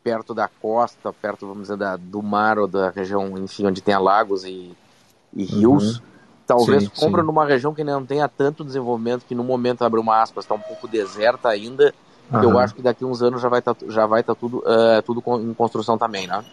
perto 0.03 0.33
da 0.33 0.47
costa, 0.47 1.13
perto, 1.13 1.47
vamos 1.47 1.63
dizer, 1.63 1.77
da, 1.77 1.95
do 1.97 2.21
mar 2.21 2.59
ou 2.59 2.67
da 2.67 2.89
região, 2.89 3.37
enfim, 3.37 3.65
onde 3.65 3.81
tem 3.81 3.97
lagos 3.97 4.43
e, 4.43 4.75
e 5.33 5.45
rios, 5.45 5.97
uhum. 5.97 6.03
talvez 6.45 6.83
sim, 6.83 6.89
compra 6.89 7.21
sim. 7.21 7.27
numa 7.27 7.45
região 7.45 7.73
que 7.73 7.83
não 7.83 8.05
tenha 8.05 8.27
tanto 8.27 8.65
desenvolvimento, 8.65 9.25
que 9.25 9.35
no 9.35 9.43
momento, 9.43 9.83
abre 9.83 9.99
uma 9.99 10.21
aspas, 10.21 10.43
está 10.43 10.55
um 10.55 10.59
pouco 10.59 10.87
deserta 10.87 11.49
ainda, 11.49 11.93
uhum. 12.31 12.43
eu 12.43 12.59
acho 12.59 12.75
que 12.75 12.81
daqui 12.81 13.05
uns 13.05 13.21
anos 13.21 13.41
já 13.41 13.49
vai 13.49 13.59
estar 13.59 13.73
tá, 13.73 13.85
já 13.87 14.05
vai 14.05 14.23
tá 14.23 14.35
tudo, 14.35 14.59
uh, 14.59 15.01
tudo 15.05 15.23
em 15.41 15.53
construção 15.53 15.97
também, 15.97 16.27
né? 16.27 16.43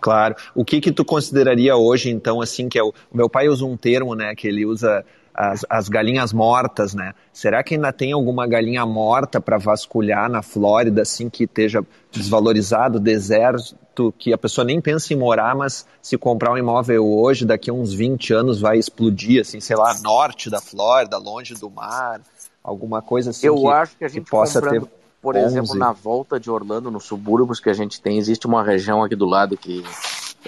Claro. 0.00 0.34
O 0.54 0.64
que 0.64 0.80
que 0.80 0.92
tu 0.92 1.04
consideraria 1.04 1.76
hoje, 1.76 2.10
então, 2.10 2.40
assim, 2.40 2.68
que 2.68 2.78
é 2.78 2.82
o, 2.82 2.88
o 2.88 3.16
meu 3.16 3.28
pai 3.28 3.48
usa 3.48 3.64
um 3.64 3.76
termo, 3.76 4.14
né, 4.14 4.34
que 4.34 4.46
ele 4.46 4.64
usa 4.64 5.04
as, 5.38 5.64
as 5.70 5.88
galinhas 5.88 6.32
mortas, 6.32 6.94
né? 6.94 7.14
Será 7.32 7.62
que 7.62 7.74
ainda 7.74 7.92
tem 7.92 8.10
alguma 8.10 8.44
galinha 8.44 8.84
morta 8.84 9.40
para 9.40 9.56
vasculhar 9.56 10.28
na 10.28 10.42
Flórida, 10.42 11.02
assim, 11.02 11.30
que 11.30 11.44
esteja 11.44 11.80
desvalorizado, 12.10 12.98
deserto, 12.98 14.12
que 14.18 14.32
a 14.32 14.38
pessoa 14.38 14.64
nem 14.64 14.80
pensa 14.80 15.12
em 15.12 15.16
morar, 15.16 15.54
mas 15.54 15.86
se 16.02 16.18
comprar 16.18 16.52
um 16.52 16.58
imóvel 16.58 17.06
hoje, 17.06 17.44
daqui 17.44 17.70
a 17.70 17.72
uns 17.72 17.92
20 17.94 18.34
anos 18.34 18.60
vai 18.60 18.78
explodir, 18.78 19.40
assim, 19.40 19.60
sei 19.60 19.76
lá, 19.76 19.96
norte 20.02 20.50
da 20.50 20.60
Flórida, 20.60 21.16
longe 21.18 21.54
do 21.54 21.70
mar, 21.70 22.20
alguma 22.62 23.00
coisa 23.00 23.30
assim. 23.30 23.46
Eu 23.46 23.56
que, 23.56 23.66
acho 23.68 23.96
que 23.96 24.04
a 24.04 24.08
gente 24.08 24.24
que 24.24 24.30
possa 24.30 24.60
ter 24.60 24.82
por 25.20 25.36
11. 25.36 25.46
exemplo, 25.46 25.74
na 25.74 25.92
volta 25.92 26.38
de 26.38 26.50
Orlando, 26.50 26.90
nos 26.90 27.04
subúrbios 27.04 27.60
que 27.60 27.68
a 27.68 27.74
gente 27.74 28.00
tem, 28.00 28.18
existe 28.18 28.46
uma 28.46 28.62
região 28.62 29.02
aqui 29.02 29.16
do 29.16 29.26
lado 29.26 29.56
que, 29.56 29.80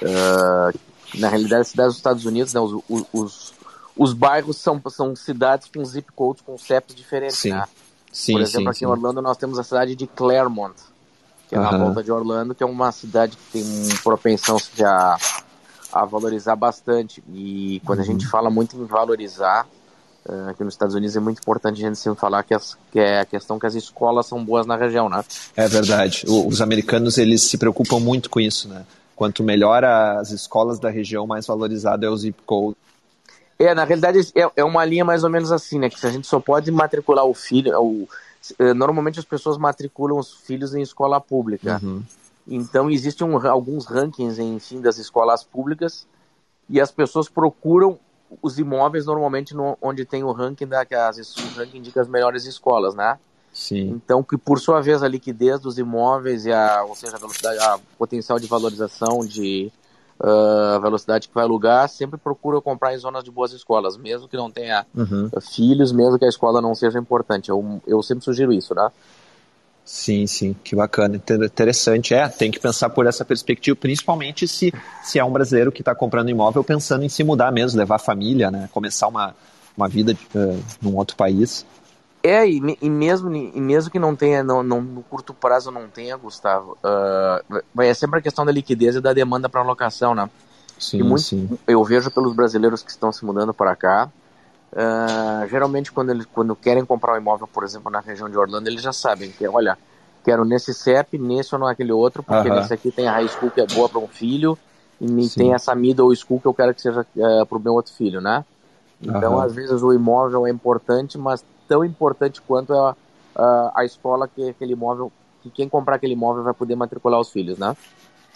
uh, 0.03 0.79
na 1.19 1.29
realidade, 1.29 1.63
é 1.63 1.65
cidades 1.65 1.93
dos 1.93 1.97
Estados 1.97 2.25
Unidos, 2.25 2.55
né, 2.55 2.61
os, 2.61 3.05
os, 3.13 3.55
os, 3.97 4.13
bairros 4.13 4.57
são, 4.57 4.81
são 4.89 5.17
cidades 5.17 5.69
com 5.75 5.85
zip 5.85 6.13
codes, 6.13 6.43
com 6.43 6.57
CEPs 6.57 6.95
diferentes, 6.95 7.39
sim. 7.39 7.51
né? 7.51 7.65
Sim, 8.13 8.33
Por 8.33 8.43
exemplo, 8.43 8.63
sim, 8.63 8.69
aqui 8.69 8.79
sim. 8.81 8.85
em 8.85 8.89
Orlando 8.89 9.23
nós 9.23 9.37
temos 9.37 9.59
a 9.59 9.63
cidade 9.63 9.95
de 9.95 10.07
Claremont, 10.07 10.75
que 11.49 11.55
é 11.55 11.59
na 11.59 11.77
volta 11.77 12.03
de 12.03 12.11
Orlando, 12.11 12.55
que 12.55 12.63
é 12.63 12.67
uma 12.67 12.93
cidade 12.93 13.37
que 13.37 13.53
tem 13.53 13.65
propensão 14.03 14.57
a, 14.85 15.17
a 15.93 16.05
valorizar 16.05 16.57
bastante. 16.57 17.23
E 17.33 17.81
quando 17.85 17.99
uhum. 17.99 18.05
a 18.05 18.07
gente 18.07 18.27
fala 18.27 18.51
muito 18.51 18.77
em 18.77 18.85
valorizar, 18.85 19.67
aqui 20.51 20.63
nos 20.63 20.75
Estados 20.75 20.95
Unidos 20.95 21.17
é 21.17 21.21
muito 21.21 21.39
importante 21.39 21.85
a 21.85 21.89
gente 21.89 21.99
sempre 21.99 22.21
falar 22.21 22.43
que, 22.43 22.55
as, 22.55 22.77
que 22.93 22.99
é 22.99 23.21
a 23.21 23.25
questão 23.25 23.59
que 23.59 23.67
as 23.67 23.75
escolas 23.75 24.27
são 24.27 24.45
boas 24.45 24.67
na 24.67 24.77
região, 24.77 25.09
né? 25.09 25.25
É 25.57 25.67
verdade. 25.67 26.25
O, 26.29 26.47
os 26.47 26.61
americanos, 26.61 27.19
eles 27.19 27.43
se 27.43 27.57
preocupam 27.57 27.99
muito 27.99 28.29
com 28.29 28.41
isso, 28.41 28.69
né? 28.69 28.85
Quanto 29.17 29.43
melhor 29.43 29.85
as 29.85 30.31
escolas 30.31 30.79
da 30.79 30.91
região, 30.91 31.27
mais 31.27 31.47
valorizado 31.47 32.07
é 32.07 32.11
o 32.11 32.17
zip 32.17 32.41
code. 32.45 32.77
É, 33.59 33.75
na 33.75 33.85
realidade 33.85 34.19
é, 34.35 34.51
é 34.57 34.65
uma 34.65 34.85
linha 34.85 35.05
mais 35.05 35.25
ou 35.25 35.31
menos 35.31 35.53
assim, 35.53 35.79
né? 35.79 35.91
Que 35.91 36.07
a 36.07 36.11
gente 36.11 36.27
só 36.27 36.41
pode 36.41 36.71
matricular 36.71 37.25
o 37.25 37.35
filho, 37.35 37.79
o, 37.79 38.09
normalmente 38.75 39.19
as 39.19 39.25
pessoas 39.25 39.59
matriculam 39.59 40.19
os 40.19 40.33
filhos 40.33 40.75
em 40.75 40.81
escola 40.81 41.21
pública. 41.21 41.79
Uhum. 41.83 42.03
Então 42.49 42.91
existem 42.91 43.27
um, 43.27 43.37
alguns 43.47 43.85
rankings 43.85 44.41
enfim 44.41 44.81
das 44.81 44.97
escolas 44.97 45.45
públicas 45.45 46.07
e 46.69 46.81
as 46.81 46.91
pessoas 46.91 47.29
procuram 47.29 47.99
os 48.43 48.59
imóveis 48.59 49.07
normalmente 49.07 49.55
no, 49.55 49.77
onde 49.81 50.05
tem 50.05 50.23
o 50.23 50.33
ranking 50.33 50.67
da 50.67 50.85
que 50.85 50.95
as, 50.95 51.37
o 51.37 51.59
ranking 51.59 51.79
indica 51.79 52.01
as 52.01 52.09
melhores 52.09 52.45
escolas, 52.47 52.95
né? 52.95 53.19
Sim. 53.53 53.91
Então 53.91 54.23
que 54.23 54.37
por 54.37 54.61
sua 54.61 54.81
vez 54.81 55.03
a 55.03 55.09
liquidez 55.09 55.61
dos 55.61 55.79
imóveis 55.79 56.47
e 56.47 56.53
a, 56.53 56.85
ou 56.85 56.95
seja, 56.95 57.17
a 57.17 57.19
velocidade, 57.19 57.59
a 57.59 57.79
potencial 57.99 58.39
de 58.39 58.47
valorização 58.47 59.21
de 59.21 59.73
uh, 60.21 60.81
velocidade 60.81 61.29
que 61.29 61.35
vai 61.35 61.45
alugar, 61.45 61.89
sempre 61.89 62.19
procura 62.19 62.61
comprar 62.61 62.95
em 62.95 62.99
zonas 62.99 63.25
de 63.25 63.31
boas 63.31 63.53
escolas, 63.53 63.97
mesmo 63.97 64.29
que 64.29 64.37
não 64.37 64.51
tenha 64.51 64.87
uhum. 64.95 65.31
filhos, 65.41 65.91
mesmo 65.91 66.19
que 66.19 66.25
a 66.25 66.29
escola 66.29 66.61
não 66.61 66.75
seja 66.75 66.99
importante. 66.99 67.49
Eu, 67.49 67.83
eu 67.87 68.03
sempre 68.03 68.25
sugiro 68.25 68.53
isso, 68.53 68.75
né? 68.75 68.91
Sim, 69.85 70.27
sim, 70.27 70.55
que 70.63 70.77
bacana, 70.77 71.17
interessante. 71.17 72.15
É, 72.15 72.29
tem 72.29 72.51
que 72.51 72.61
pensar 72.61 72.91
por 72.91 73.07
essa 73.07 73.25
perspectiva, 73.25 73.77
principalmente 73.77 74.47
se, 74.47 74.73
se 75.03 75.19
é 75.19 75.25
um 75.25 75.33
brasileiro 75.33 75.73
que 75.73 75.81
está 75.83 75.95
comprando 75.95 76.31
imóvel 76.31 76.63
pensando 76.63 77.05
em 77.05 77.09
se 77.09 77.25
mudar 77.25 77.51
mesmo, 77.51 77.79
levar 77.79 77.97
a 77.97 77.99
família, 77.99 78.51
né? 78.51 78.69
Começar 78.73 79.09
uma, 79.09 79.35
uma 79.77 79.89
vida 79.89 80.17
uh, 80.35 80.63
num 80.81 80.97
outro 80.97 81.17
país. 81.17 81.67
É, 82.23 82.47
e, 82.47 82.61
e, 82.83 82.91
mesmo, 82.91 83.35
e 83.35 83.61
mesmo 83.61 83.91
que 83.91 83.99
não 83.99 84.15
tenha, 84.15 84.45
não, 84.45 84.63
não, 84.63 84.83
no 84.83 85.03
curto 85.03 85.33
prazo 85.33 85.71
não 85.71 85.89
tenha, 85.89 86.17
Gustavo, 86.17 86.77
uh, 86.85 87.63
vai 87.75 87.89
é 87.89 87.95
sempre 87.95 88.19
a 88.19 88.23
questão 88.23 88.45
da 88.45 88.53
liquidez 88.53 88.95
e 88.95 89.01
da 89.01 89.13
demanda 89.13 89.49
para 89.49 89.63
locação, 89.63 90.15
né? 90.15 90.29
Sim, 90.79 91.03
muito, 91.03 91.23
sim. 91.23 91.59
Eu 91.67 91.83
vejo 91.83 92.11
pelos 92.11 92.35
brasileiros 92.35 92.83
que 92.83 92.91
estão 92.91 93.11
se 93.11 93.25
mudando 93.25 93.55
para 93.55 93.75
cá, 93.75 94.11
uh, 94.75 95.47
geralmente 95.49 95.93
quando 95.93 96.11
eles 96.11 96.27
quando 96.27 96.55
querem 96.57 96.85
comprar 96.85 97.15
um 97.15 97.17
imóvel, 97.19 97.49
por 97.49 97.65
exemplo, 97.65 97.91
na 97.91 98.01
região 98.01 98.29
de 98.29 98.37
Orlando, 98.37 98.69
eles 98.69 98.83
já 98.83 98.93
sabem 98.93 99.33
que, 99.33 99.47
olha, 99.49 99.79
quero 100.25 100.45
nesse 100.45 100.75
CEP, 100.75 101.19
nesse 101.19 101.55
ou 101.55 101.61
naquele 101.61 101.93
outro, 101.93 102.23
porque 102.23 102.51
Aham. 102.51 102.61
nesse 102.61 102.75
aqui 102.75 102.93
tem 102.93 103.09
a 103.09 103.13
high 103.13 103.29
school 103.29 103.51
que 103.51 103.61
é 103.61 103.67
boa 103.67 103.89
para 103.89 104.01
um 104.01 104.09
filho, 104.09 104.59
e 105.01 105.29
Sim. 105.29 105.31
tem 105.31 105.55
essa 105.55 105.75
middle 105.75 106.15
school 106.15 106.41
que 106.41 106.47
eu 106.49 106.55
quero 106.55 106.75
que 106.75 106.81
seja 106.83 107.01
uh, 107.03 107.47
para 107.47 107.59
o 107.59 107.61
meu 107.61 107.73
outro 107.75 107.93
filho, 107.95 108.21
né? 108.21 108.45
Então, 109.01 109.17
Aham. 109.17 109.45
às 109.45 109.55
vezes 109.55 109.83
o 109.83 109.93
imóvel 109.93 110.47
é 110.47 110.51
importante, 110.51 111.17
mas 111.19 111.45
tão 111.67 111.85
importante 111.85 112.41
quanto 112.43 112.73
a, 112.75 112.97
a, 113.35 113.81
a 113.81 113.85
escola 113.85 114.29
que 114.29 114.51
aquele 114.51 114.73
imóvel, 114.75 115.13
que 115.41 115.51
quem 115.51 115.69
comprar 115.69 115.97
aquele 115.97 116.13
imóvel 116.15 116.45
vai 116.45 116.55
poder 116.55 116.77
matricular 116.77 117.21
os 117.21 117.31
filhos, 117.31 117.59
né? 117.59 117.77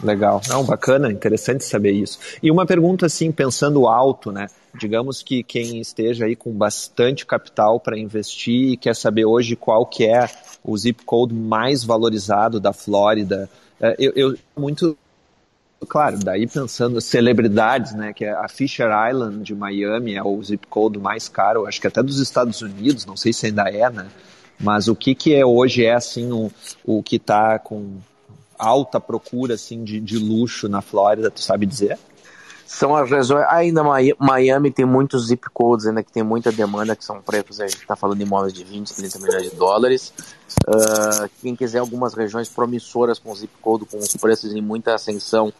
Legal. 0.02 0.40
Não, 0.48 0.64
bacana, 0.64 1.10
interessante 1.10 1.64
saber 1.64 1.92
isso. 1.92 2.18
E 2.42 2.50
uma 2.50 2.66
pergunta 2.66 3.06
assim, 3.06 3.30
pensando 3.30 3.86
alto, 3.86 4.32
né? 4.32 4.48
Digamos 4.78 5.22
que 5.22 5.42
quem 5.42 5.80
esteja 5.80 6.24
aí 6.24 6.34
com 6.34 6.52
bastante 6.52 7.24
capital 7.24 7.78
para 7.78 7.98
investir 7.98 8.72
e 8.72 8.76
quer 8.76 8.96
saber 8.96 9.24
hoje 9.24 9.54
qual 9.54 9.86
que 9.86 10.04
é 10.04 10.28
o 10.64 10.76
zip 10.76 11.04
code 11.04 11.32
mais 11.32 11.84
valorizado 11.84 12.58
da 12.58 12.72
Flórida. 12.72 13.48
É, 13.80 13.94
Eu, 13.98 14.12
eu 14.16 14.38
muito 14.56 14.96
claro, 15.88 16.18
daí 16.18 16.46
pensando 16.46 17.00
celebridades, 17.00 17.92
né, 17.92 18.12
que 18.12 18.24
é 18.24 18.32
a 18.32 18.48
Fisher 18.48 18.88
Island 19.10 19.42
de 19.42 19.54
Miami 19.54 20.14
é 20.14 20.22
o 20.22 20.42
zip 20.42 20.66
code 20.66 20.98
mais 20.98 21.28
caro, 21.28 21.66
acho 21.66 21.78
que 21.78 21.86
até 21.86 22.02
dos 22.02 22.18
Estados 22.20 22.62
Unidos, 22.62 23.04
não 23.04 23.18
sei 23.18 23.34
se 23.34 23.46
ainda 23.46 23.68
é, 23.68 23.90
né? 23.90 24.06
Mas 24.58 24.88
o 24.88 24.96
que 24.96 25.14
que 25.14 25.34
é 25.34 25.44
hoje 25.44 25.84
é 25.84 25.92
assim 25.92 26.32
o, 26.32 26.50
o 26.84 27.02
que 27.02 27.16
está 27.16 27.58
com 27.58 27.98
alta 28.58 29.00
procura 29.00 29.54
assim 29.54 29.82
de, 29.84 30.00
de 30.00 30.18
luxo 30.18 30.68
na 30.68 30.80
Flórida, 30.80 31.30
tu 31.30 31.40
sabe 31.40 31.66
dizer? 31.66 31.98
São 32.66 32.96
as 32.96 33.08
regiões. 33.10 33.44
Ainda 33.50 33.84
Mi- 33.84 34.14
Miami 34.18 34.70
tem 34.70 34.84
muitos 34.84 35.26
zip 35.26 35.48
codes, 35.52 35.86
ainda 35.86 36.02
que 36.02 36.10
tem 36.10 36.22
muita 36.22 36.50
demanda, 36.50 36.96
que 36.96 37.04
são 37.04 37.20
preços, 37.20 37.60
a 37.60 37.66
gente 37.66 37.80
está 37.80 37.94
falando 37.94 38.18
de 38.18 38.24
imóveis 38.24 38.52
de 38.52 38.64
20, 38.64 38.94
30 38.94 39.18
milhões 39.18 39.50
de 39.50 39.56
dólares. 39.56 40.12
Ah, 40.66 41.28
quem 41.42 41.54
quiser 41.54 41.78
algumas 41.78 42.14
regiões 42.14 42.48
promissoras 42.48 43.18
com 43.18 43.34
zip 43.34 43.52
code, 43.60 43.84
com 43.84 43.98
os 43.98 44.16
preços 44.16 44.52
em 44.54 44.62
muita 44.62 44.94
ascensão, 44.94 45.52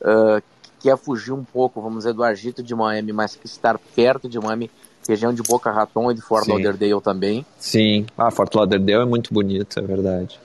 que 0.00 0.70
quer 0.88 0.96
fugir 0.96 1.32
um 1.32 1.44
pouco, 1.44 1.80
vamos 1.80 1.98
dizer, 1.98 2.12
do 2.12 2.22
agito 2.22 2.62
de 2.62 2.74
Miami, 2.74 3.12
mas 3.12 3.34
que 3.34 3.46
estar 3.46 3.78
perto 3.96 4.28
de 4.28 4.38
Miami, 4.38 4.70
região 5.08 5.32
de 5.34 5.42
Boca 5.42 5.70
Raton 5.70 6.10
e 6.10 6.14
de 6.14 6.20
Fort 6.22 6.44
Sim. 6.44 6.52
Lauderdale 6.52 7.00
também. 7.00 7.44
Sim. 7.58 8.06
Ah, 8.16 8.30
Fort 8.30 8.54
Lauderdale 8.54 9.02
é 9.02 9.06
muito 9.06 9.34
bonito, 9.34 9.78
é 9.78 9.82
verdade. 9.82 10.38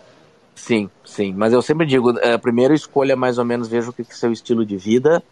Sim, 0.65 0.89
sim. 1.05 1.33
Mas 1.35 1.53
eu 1.53 1.61
sempre 1.61 1.85
digo, 1.85 2.17
eh, 2.19 2.37
primeiro 2.37 2.73
escolha 2.73 3.15
mais 3.15 3.37
ou 3.37 3.45
menos, 3.45 3.67
veja 3.67 3.89
o 3.89 3.93
que 3.93 4.01
é 4.01 4.05
seu 4.09 4.31
estilo 4.31 4.65
de 4.65 4.75
vida, 4.77 5.23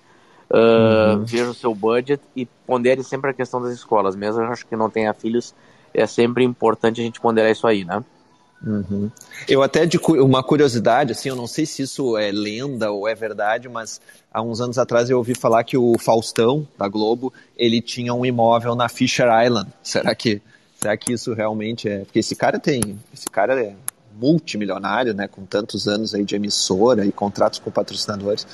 ah, 0.50 1.16
Uhum. 1.18 1.26
veja 1.26 1.50
o 1.50 1.54
seu 1.54 1.76
budget 1.76 2.22
e 2.36 2.46
pondere 2.66 3.04
sempre 3.04 3.30
a 3.32 3.34
questão 3.34 3.62
das 3.62 3.74
escolas. 3.74 4.16
Mesmo 4.16 4.42
eu 4.42 4.48
acho 4.52 4.66
que 4.66 4.76
não 4.76 4.90
tenha 4.90 5.14
filhos, 5.14 5.54
é 5.94 6.08
sempre 6.08 6.44
importante 6.44 7.02
a 7.02 7.04
gente 7.04 7.20
ponderar 7.20 7.52
isso 7.52 7.68
aí, 7.68 7.84
né? 7.84 8.04
Uhum. 8.66 9.12
Eu 9.48 9.62
até 9.62 9.86
de 9.86 10.00
cu- 10.00 10.16
uma 10.24 10.42
curiosidade, 10.42 11.12
assim, 11.12 11.30
eu 11.30 11.36
não 11.36 11.46
sei 11.46 11.66
se 11.66 11.84
isso 11.84 12.18
é 12.18 12.32
lenda 12.32 12.90
ou 12.92 13.08
é 13.08 13.14
verdade, 13.14 13.70
mas 13.70 14.02
há 14.34 14.42
uns 14.42 14.60
anos 14.62 14.78
atrás 14.80 15.10
eu 15.10 15.18
ouvi 15.18 15.36
falar 15.36 15.64
que 15.64 15.78
o 15.78 15.96
Faustão 16.00 16.68
da 16.78 16.88
Globo 16.88 17.32
ele 17.56 17.82
tinha 17.82 18.14
um 18.14 18.26
imóvel 18.26 18.74
na 18.76 18.90
Fisher 18.90 19.28
Island. 19.46 19.70
Será 19.84 20.16
que 20.16 20.42
será 20.76 20.96
que 20.98 21.14
isso 21.14 21.34
realmente 21.34 21.88
é? 21.88 22.00
Porque 22.00 22.20
esse 22.20 22.36
cara 22.36 22.58
tem, 22.60 22.98
esse 23.14 23.28
cara 23.30 23.60
é 23.62 23.76
multimilionário, 24.20 25.14
né, 25.14 25.28
com 25.28 25.46
tantos 25.46 25.88
anos 25.88 26.14
aí 26.14 26.24
de 26.26 26.36
emissora 26.36 27.06
e 27.06 27.12
contratos 27.12 27.60
com 27.60 27.70
patrocinadores. 27.72 28.46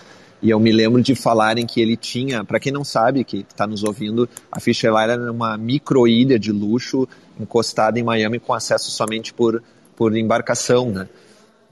E 0.41 0.49
eu 0.49 0.59
me 0.59 0.71
lembro 0.73 1.01
de 1.01 1.15
falarem 1.15 1.65
que 1.65 1.79
ele 1.79 1.95
tinha, 1.95 2.43
para 2.43 2.59
quem 2.59 2.71
não 2.71 2.83
sabe, 2.83 3.23
que 3.23 3.45
está 3.49 3.65
nos 3.65 3.81
ouvindo, 3.83 4.27
a 4.51 4.59
Fisher 4.59 4.89
Island 4.91 5.27
é 5.27 5.31
uma 5.31 5.57
microilha 5.57 6.37
de 6.37 6.51
luxo 6.51 7.07
encostada 7.39 7.97
em 7.97 8.03
Miami 8.03 8.39
com 8.39 8.53
acesso 8.53 8.91
somente 8.91 9.33
por, 9.33 9.63
por 9.95 10.15
embarcação, 10.17 10.89
né? 10.91 11.07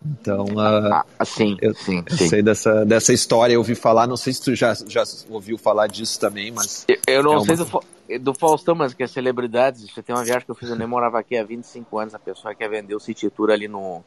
Então, 0.03 0.45
ah, 0.57 1.05
Ah, 1.19 1.25
sim, 1.25 1.57
eu, 1.61 1.75
sim, 1.75 2.01
eu 2.09 2.17
sim. 2.17 2.27
sei 2.29 2.41
dessa, 2.41 2.83
dessa 2.85 3.13
história, 3.13 3.53
eu 3.53 3.59
ouvi 3.59 3.75
falar, 3.75 4.07
não 4.07 4.17
sei 4.17 4.33
se 4.33 4.41
tu 4.41 4.55
já, 4.55 4.73
já 4.87 5.03
ouviu 5.29 5.57
falar 5.57 5.87
disso 5.87 6.19
também, 6.19 6.49
mas 6.49 6.85
Eu- 6.87 6.97
Eu 7.07 7.23
não 7.23 7.33
É 7.33 7.37
uma- 7.37 7.45
sei 7.45 7.55
do, 7.57 7.65
Fa- 7.67 7.81
do 8.19 8.33
Faustão, 8.33 8.75
mas 8.75 8.93
que 8.93 9.03
é 9.03 9.07
celebridades. 9.07 9.89
Você 9.89 10.01
tem 10.01 10.15
uma 10.15 10.23
viagem 10.23 10.45
que 10.45 10.51
eu 10.51 10.55
fiz, 10.55 10.69
eu 10.69 10.75
nem 10.75 10.87
morava 10.87 11.19
aqui 11.19 11.37
há 11.37 11.43
25 11.43 11.99
anos. 11.99 12.13
A 12.15 12.19
pessoa 12.19 12.53
quer 12.55 12.69
vender 12.69 12.95
o 12.95 12.99
City 12.99 13.29
Tour 13.29 13.49
ali 13.51 13.67
no, 13.67 14.03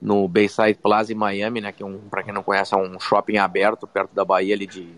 no 0.00 0.28
Bayside 0.28 0.74
Plaza 0.74 1.12
em 1.12 1.16
Miami, 1.16 1.60
né? 1.60 1.72
Que 1.72 1.82
é 1.82 1.86
um, 1.86 1.98
pra 2.10 2.22
quem 2.22 2.32
não 2.32 2.42
conhece, 2.42 2.74
é 2.74 2.76
um 2.76 2.98
shopping 3.00 3.38
aberto 3.38 3.86
perto 3.86 4.14
da 4.14 4.24
Bahia 4.24 4.54
ali 4.54 4.66
de, 4.66 4.88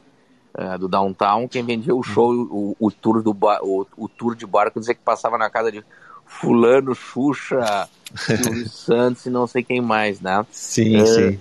eh, 0.57 0.79
do 0.79 0.89
downtown. 0.89 1.49
Quem 1.49 1.65
vendia 1.65 1.95
o 1.95 2.03
show, 2.03 2.33
o, 2.33 2.77
o 2.79 2.91
tour 2.91 3.23
do 3.23 3.33
ba- 3.33 3.61
o, 3.63 3.87
o 3.97 4.09
tour 4.09 4.35
de 4.35 4.47
barco, 4.47 4.79
dizia 4.81 4.95
que 4.95 5.03
passava 5.03 5.39
na 5.39 5.49
casa 5.51 5.71
de 5.71 5.85
Fulano, 6.25 6.95
Xuxa, 6.95 7.89
Silvio 8.17 8.67
Santos 8.69 9.27
e 9.27 9.31
não 9.31 9.47
sei 9.47 9.63
quem 9.63 9.81
mais, 9.81 10.21
né? 10.21 10.45
sim, 10.51 10.99
É, 10.99 11.05
sim. 11.05 11.39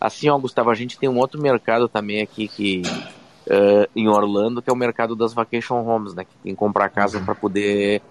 Assim, 0.00 0.28
ó, 0.28 0.38
Gustavo, 0.38 0.70
a 0.70 0.74
gente 0.74 0.96
tem 0.96 1.08
um 1.08 1.18
outro 1.18 1.40
mercado 1.42 1.88
também 1.88 2.22
aqui 2.22 2.46
que 2.46 2.82
é, 3.48 3.88
em 3.96 4.08
Orlando, 4.08 4.60
que 4.60 4.70
é 4.70 4.72
o 4.72 4.76
mercado 4.76 5.16
das 5.16 5.32
vacation 5.32 5.76
homes, 5.84 6.14
né? 6.14 6.24
Que 6.24 6.36
tem 6.42 6.52
que 6.52 6.58
comprar 6.58 6.88
casa 6.88 7.20
para 7.20 7.34
poder. 7.34 8.02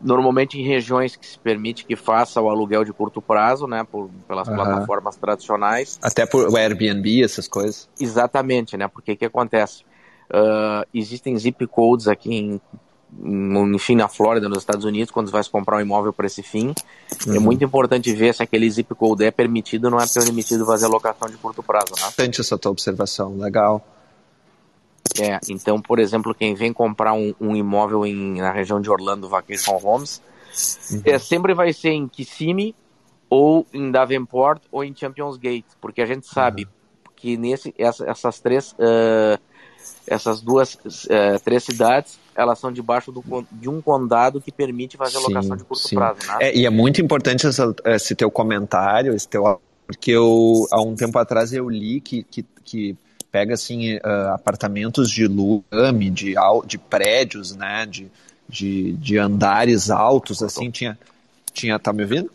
Normalmente 0.00 0.58
em 0.58 0.66
regiões 0.66 1.16
que 1.16 1.26
se 1.26 1.38
permite 1.38 1.84
que 1.86 1.96
faça 1.96 2.40
o 2.40 2.50
aluguel 2.50 2.84
de 2.84 2.92
curto 2.92 3.22
prazo, 3.22 3.66
né? 3.66 3.84
Por, 3.90 4.10
pelas 4.28 4.48
Aham. 4.48 4.56
plataformas 4.56 5.16
tradicionais. 5.16 5.98
Até 6.02 6.26
por 6.26 6.48
o 6.48 6.56
Airbnb, 6.56 7.22
essas 7.22 7.48
coisas. 7.48 7.88
Exatamente, 7.98 8.76
né? 8.76 8.86
Porque 8.88 9.12
o 9.12 9.16
que 9.16 9.24
acontece? 9.24 9.84
Ah, 10.30 10.86
existem 10.92 11.36
zip 11.38 11.66
codes 11.66 12.08
aqui 12.08 12.34
em 12.34 12.60
enfim, 13.72 13.94
na 13.94 14.08
Flórida, 14.08 14.48
nos 14.48 14.58
Estados 14.58 14.84
Unidos, 14.84 15.12
quando 15.12 15.28
você 15.28 15.32
vai 15.32 15.44
comprar 15.44 15.76
um 15.76 15.80
imóvel 15.80 16.12
para 16.12 16.26
esse 16.26 16.42
fim, 16.42 16.74
é 17.26 17.30
uhum. 17.30 17.36
é 17.36 17.38
muito 17.38 17.64
importante 17.64 18.12
ver 18.12 18.34
se 18.34 18.42
aquele 18.42 18.68
zip 18.68 18.92
code 18.94 19.24
é 19.24 19.30
permitido 19.30 19.84
ou 19.84 19.90
não 19.92 20.00
é 20.00 20.06
permitido 20.12 20.66
fazer 20.66 20.88
locação 20.88 21.28
de 21.28 21.36
curto 21.36 21.62
prazo. 21.62 21.92
Né? 21.92 22.28
Essa 22.36 22.58
tua 22.58 22.72
observação, 22.72 23.36
legal. 23.36 23.86
É, 25.20 25.38
então, 25.48 25.80
por 25.80 25.98
exemplo, 25.98 26.34
quem 26.34 26.54
vem 26.54 26.72
comprar 26.72 27.12
um, 27.12 27.34
um 27.40 27.54
imóvel 27.54 28.04
em, 28.04 28.40
na 28.40 28.52
região 28.52 28.80
de 28.80 28.90
Orlando, 28.90 29.28
Vacation 29.28 29.78
Homes, 29.82 30.20
uhum. 30.90 31.02
é, 31.04 31.18
sempre 31.18 31.54
vai 31.54 31.72
ser 31.72 31.90
em 31.90 32.08
Kissimmee, 32.08 32.74
ou 33.30 33.66
em 33.72 33.90
Davenport, 33.90 34.62
ou 34.70 34.84
em 34.84 34.94
Champions 34.94 35.36
Gate, 35.36 35.66
porque 35.80 36.02
a 36.02 36.06
gente 36.06 36.26
sabe 36.26 36.64
uhum. 36.64 37.12
que 37.16 37.36
nesse, 37.36 37.74
essa, 37.78 38.08
essas 38.08 38.40
três... 38.40 38.72
Uh, 38.72 39.38
essas 40.06 40.40
duas 40.40 40.74
uh, 40.74 41.38
três 41.44 41.62
cidades 41.62 42.18
elas 42.34 42.58
são 42.58 42.72
debaixo 42.72 43.12
do, 43.12 43.22
de 43.52 43.68
um 43.68 43.80
condado 43.80 44.40
que 44.40 44.50
permite 44.50 44.96
fazer 44.96 45.18
sim, 45.18 45.24
alocação 45.24 45.56
de 45.56 45.64
curto 45.64 45.88
sim. 45.88 45.94
prazo. 45.94 46.18
Né? 46.26 46.36
É, 46.40 46.56
e 46.56 46.66
é 46.66 46.70
muito 46.70 47.00
importante 47.00 47.46
essa, 47.46 47.74
esse 47.86 48.14
teu 48.14 48.30
comentário, 48.30 49.14
esse 49.14 49.28
teu, 49.28 49.60
porque 49.86 50.10
eu, 50.10 50.66
há 50.72 50.82
um 50.82 50.94
tempo 50.94 51.18
atrás 51.18 51.52
eu 51.52 51.68
li 51.68 52.00
que, 52.00 52.24
que, 52.24 52.44
que 52.64 52.96
pega 53.34 53.54
assim, 53.54 53.96
uh, 53.96 54.28
apartamentos 54.32 55.10
de 55.10 55.26
lume, 55.26 56.08
de, 56.08 56.36
de 56.68 56.78
prédios, 56.78 57.56
né, 57.56 57.84
de, 57.84 58.06
de, 58.48 58.92
de 58.92 59.18
andares 59.18 59.90
altos, 59.90 60.38
voltou. 60.38 60.46
assim, 60.62 60.70
tinha, 60.70 60.96
tinha, 61.52 61.76
tá 61.76 61.92
me 61.92 62.04
ouvindo? 62.04 62.30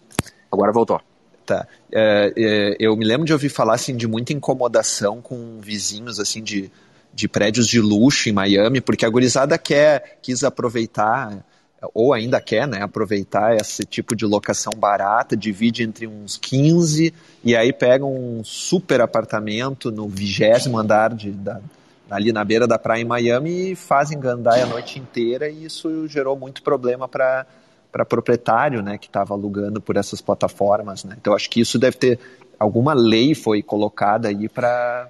Agora 0.52 0.74
voltou. 0.74 1.00
Tá. 1.46 1.66
É, 1.90 2.34
é, 2.36 2.76
eu 2.78 2.98
me 2.98 3.06
lembro 3.06 3.26
de 3.26 3.32
ouvir 3.32 3.48
falar 3.48 3.76
assim, 3.76 3.96
de 3.96 4.08
muita 4.08 4.34
incomodação 4.34 5.22
com 5.22 5.62
vizinhos 5.62 6.20
assim 6.20 6.44
de 6.44 6.70
de 7.12 7.28
prédios 7.28 7.68
de 7.68 7.82
luxo 7.82 8.30
em 8.30 8.32
Miami, 8.32 8.80
porque 8.80 9.06
a 9.06 9.10
gurizada 9.10 9.58
quer, 9.58 10.20
quis 10.22 10.44
aproveitar, 10.44 11.44
ou 11.94 12.14
ainda 12.14 12.42
quer, 12.42 12.68
né, 12.68 12.82
aproveitar 12.82 13.56
esse 13.56 13.86
tipo 13.86 14.16
de 14.16 14.26
locação 14.26 14.74
barata, 14.76 15.36
divide 15.36 15.84
entre 15.84 16.08
uns 16.08 16.38
15 16.38 17.14
e 17.44 17.56
aí 17.56 17.72
pega 17.72 18.06
um 18.06 18.44
super 18.44 19.02
apartamento 19.02 19.92
no 19.92 20.08
vigésimo 20.08 20.78
andar 20.78 21.14
de, 21.14 21.32
da, 21.32 21.62
ali 22.10 22.34
na 22.34 22.44
beira 22.44 22.68
da 22.68 22.78
praia 22.78 23.02
em 23.02 23.06
Miami 23.06 23.72
e 23.72 23.76
fazem 23.76 24.20
gandaia 24.20 24.64
a 24.64 24.68
noite 24.68 25.00
inteira 25.00 25.50
e 25.50 25.66
isso 25.66 26.08
gerou 26.08 26.38
muito 26.38 26.62
problema 26.62 27.08
para 27.08 27.46
para 27.92 28.06
proprietário, 28.06 28.84
né, 28.84 29.00
que 29.00 29.08
estava 29.08 29.34
alugando 29.34 29.82
por 29.82 29.98
essas 29.98 30.22
plataformas, 30.22 31.04
né? 31.04 31.16
Então 31.20 31.34
acho 31.34 31.50
que 31.50 31.60
isso 31.60 31.80
deve 31.80 31.98
ter 31.98 32.20
alguma 32.60 32.94
lei 32.94 33.34
foi 33.34 33.64
colocada 33.64 34.28
aí 34.28 34.48
para 34.48 35.10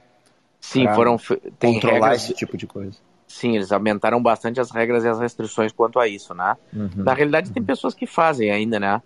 Sim, 0.62 0.88
foram 0.96 1.18
tem 1.58 1.74
controlar 1.74 2.12
regras, 2.12 2.24
esse 2.24 2.34
tipo 2.34 2.56
de 2.56 2.66
coisa. 2.66 2.98
Sim, 3.30 3.56
eles 3.56 3.72
aumentaram 3.72 4.22
bastante 4.22 4.60
as 4.60 4.72
regras 4.72 5.06
e 5.06 5.08
as 5.08 5.20
restrições 5.20 5.72
quanto 5.72 6.00
a 6.00 6.08
isso, 6.08 6.34
né? 6.34 6.58
Uhum, 6.74 6.90
Na 6.98 7.14
realidade, 7.14 7.50
uhum. 7.50 7.54
tem 7.54 7.64
pessoas 7.64 7.94
que 7.94 8.08
fazem 8.08 8.50
ainda, 8.50 8.80
né? 8.80 9.02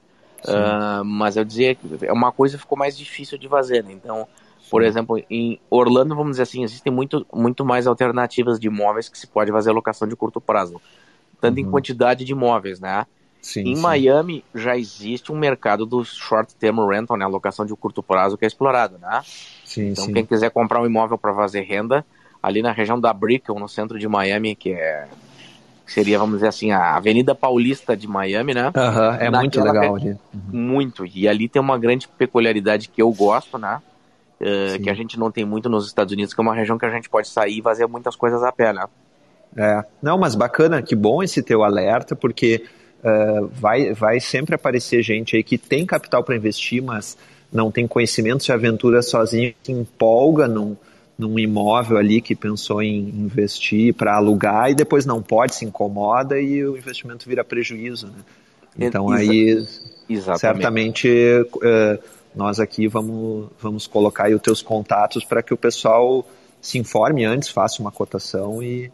Uh, 0.45 1.03
mas 1.03 1.35
eu 1.35 1.43
dizia 1.43 1.75
que 1.75 1.85
é 2.01 2.11
uma 2.11 2.31
coisa 2.31 2.57
ficou 2.57 2.77
mais 2.77 2.97
difícil 2.97 3.37
de 3.37 3.49
fazer, 3.49 3.83
né? 3.83 3.91
Então, 3.91 4.25
por 4.71 4.81
Sim. 4.81 4.87
exemplo, 4.87 5.23
em 5.29 5.59
Orlando, 5.69 6.15
vamos 6.15 6.31
dizer 6.31 6.43
assim, 6.43 6.63
existem 6.63 6.91
muito, 6.91 7.27
muito 7.33 7.65
mais 7.65 7.85
alternativas 7.85 8.57
de 8.57 8.67
imóveis 8.67 9.09
que 9.09 9.17
se 9.17 9.27
pode 9.27 9.51
fazer 9.51 9.71
locação 9.71 10.07
de 10.07 10.15
curto 10.15 10.39
prazo, 10.39 10.81
tanto 11.41 11.59
uhum. 11.59 11.67
em 11.67 11.69
quantidade 11.69 12.23
de 12.23 12.31
imóveis, 12.31 12.79
né? 12.79 13.05
Sim, 13.41 13.61
em 13.61 13.75
sim. 13.75 13.81
Miami 13.81 14.43
já 14.55 14.77
existe 14.77 15.33
um 15.33 15.37
mercado 15.37 15.85
do 15.85 16.01
short 16.05 16.55
term 16.55 16.79
rental, 16.87 17.17
né, 17.17 17.27
locação 17.27 17.65
de 17.65 17.75
curto 17.75 18.01
prazo 18.01 18.37
que 18.37 18.45
é 18.45 18.47
explorado, 18.47 18.97
né? 18.97 19.21
Sim, 19.65 19.89
então 19.89 20.05
sim. 20.05 20.13
quem 20.13 20.25
quiser 20.25 20.49
comprar 20.49 20.81
um 20.81 20.85
imóvel 20.85 21.17
para 21.17 21.35
fazer 21.35 21.61
renda, 21.61 22.05
ali 22.43 22.61
na 22.61 22.73
região 22.73 22.99
da 22.99 23.13
Brickell, 23.13 23.57
no 23.57 23.69
centro 23.69 23.97
de 23.97 24.07
Miami, 24.07 24.53
que 24.53 24.73
é 24.73 25.07
seria, 25.85 26.17
vamos 26.17 26.35
dizer 26.35 26.47
assim, 26.47 26.71
a 26.71 26.95
Avenida 26.95 27.35
Paulista 27.35 27.95
de 27.95 28.07
Miami, 28.07 28.53
né? 28.53 28.71
Uhum, 28.75 29.13
é 29.19 29.29
muito 29.29 29.61
legal 29.61 29.95
ali. 29.95 30.09
Uhum. 30.09 30.41
Muito. 30.51 31.05
E 31.05 31.27
ali 31.27 31.47
tem 31.47 31.61
uma 31.61 31.77
grande 31.77 32.07
peculiaridade 32.07 32.89
que 32.89 33.01
eu 33.01 33.11
gosto, 33.11 33.57
né? 33.57 33.81
Uh, 34.41 34.81
que 34.81 34.89
a 34.89 34.93
gente 34.93 35.17
não 35.17 35.31
tem 35.31 35.45
muito 35.45 35.69
nos 35.69 35.85
Estados 35.85 36.11
Unidos, 36.11 36.33
que 36.33 36.41
é 36.41 36.43
uma 36.43 36.55
região 36.55 36.77
que 36.77 36.85
a 36.85 36.89
gente 36.89 37.09
pode 37.09 37.27
sair 37.27 37.59
e 37.59 37.61
fazer 37.61 37.85
muitas 37.87 38.15
coisas 38.15 38.43
a 38.43 38.51
pé, 38.51 38.73
né? 38.73 38.85
É. 39.55 39.83
Não, 40.01 40.17
mas 40.17 40.35
bacana, 40.35 40.81
que 40.81 40.95
bom 40.95 41.21
esse 41.21 41.41
teu 41.43 41.63
alerta, 41.63 42.15
porque 42.15 42.65
uh, 43.03 43.47
vai, 43.53 43.93
vai 43.93 44.19
sempre 44.19 44.55
aparecer 44.55 45.01
gente 45.03 45.35
aí 45.35 45.43
que 45.43 45.57
tem 45.57 45.85
capital 45.85 46.23
para 46.23 46.35
investir, 46.35 46.81
mas 46.81 47.17
não 47.51 47.71
tem 47.71 47.87
conhecimento, 47.87 48.43
se 48.43 48.51
aventura 48.51 49.01
sozinho, 49.01 49.53
se 49.61 49.71
empolga 49.71 50.47
num, 50.47 50.75
num 51.23 51.39
imóvel 51.39 51.97
ali 51.97 52.21
que 52.21 52.35
pensou 52.35 52.81
em 52.81 53.09
investir 53.09 53.93
para 53.93 54.15
alugar 54.15 54.69
e 54.69 54.75
depois 54.75 55.05
não 55.05 55.21
pode, 55.21 55.55
se 55.55 55.65
incomoda 55.65 56.39
e 56.39 56.63
o 56.63 56.77
investimento 56.77 57.27
vira 57.27 57.43
prejuízo. 57.43 58.07
Né? 58.07 58.13
Então 58.77 59.09
aí 59.09 59.65
exatamente. 60.09 60.39
certamente 60.39 61.09
uh, 61.09 62.03
nós 62.35 62.59
aqui 62.59 62.87
vamos, 62.87 63.49
vamos 63.59 63.87
colocar 63.87 64.25
aí 64.25 64.35
os 64.35 64.41
teus 64.41 64.61
contatos 64.61 65.23
para 65.23 65.41
que 65.41 65.53
o 65.53 65.57
pessoal 65.57 66.25
se 66.61 66.77
informe 66.77 67.25
antes, 67.25 67.49
faça 67.49 67.81
uma 67.81 67.91
cotação 67.91 68.61
e, 68.61 68.91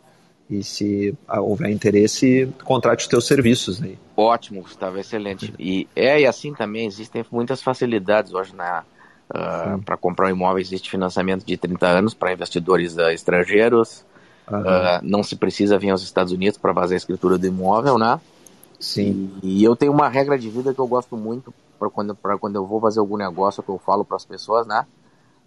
e 0.50 0.64
se 0.64 1.16
houver 1.28 1.70
interesse, 1.70 2.52
contrate 2.64 3.02
os 3.02 3.08
teus 3.08 3.28
serviços 3.28 3.82
aí. 3.82 3.98
Ótimo, 4.18 4.62
Gustavo, 4.62 4.98
excelente. 4.98 5.54
E 5.58 5.88
é 5.96 6.22
e 6.22 6.26
assim 6.26 6.54
também 6.54 6.86
existem 6.86 7.24
muitas 7.32 7.62
facilidades 7.62 8.34
hoje 8.34 8.56
na 8.56 8.84
uh, 9.30 9.82
para 9.84 9.98
comprar 9.98 10.28
um 10.28 10.30
imóvel 10.30 10.60
existe 10.60 10.90
financiamento 10.90 11.46
de 11.46 11.58
30 11.58 11.88
anos 11.88 12.14
para 12.14 12.34
investidores 12.34 12.98
uh, 12.98 13.10
estrangeiros. 13.10 14.06
Uhum. 14.50 14.62
Uh, 14.62 15.00
não 15.04 15.24
se 15.24 15.36
precisa 15.36 15.78
vir 15.78 15.92
aos 15.92 16.02
Estados 16.02 16.34
Unidos 16.34 16.58
para 16.58 16.74
fazer 16.74 16.96
a 16.96 16.98
escritura 16.98 17.38
do 17.38 17.46
imóvel, 17.46 17.98
né? 17.98 18.20
Sim. 18.80 19.32
E, 19.44 19.62
e, 19.62 19.64
eu 19.64 19.76
tenho 19.76 19.92
uma 19.92 20.08
regra 20.08 20.40
de 20.40 20.50
vida 20.50 20.74
que 20.74 20.80
eu 20.80 20.88
gosto 20.88 21.16
muito 21.16 21.54
para 21.78 21.90
quando, 21.90 22.16
quando 22.16 22.56
eu 22.56 22.66
vou 22.66 22.80
fazer 22.80 23.00
algum 23.00 23.18
negócio 23.18 23.62
que 23.62 23.70
eu 23.70 23.78
falo 23.78 24.04
para 24.04 24.18
as 24.18 24.26
pessoas, 24.26 24.66
né? 24.66 24.86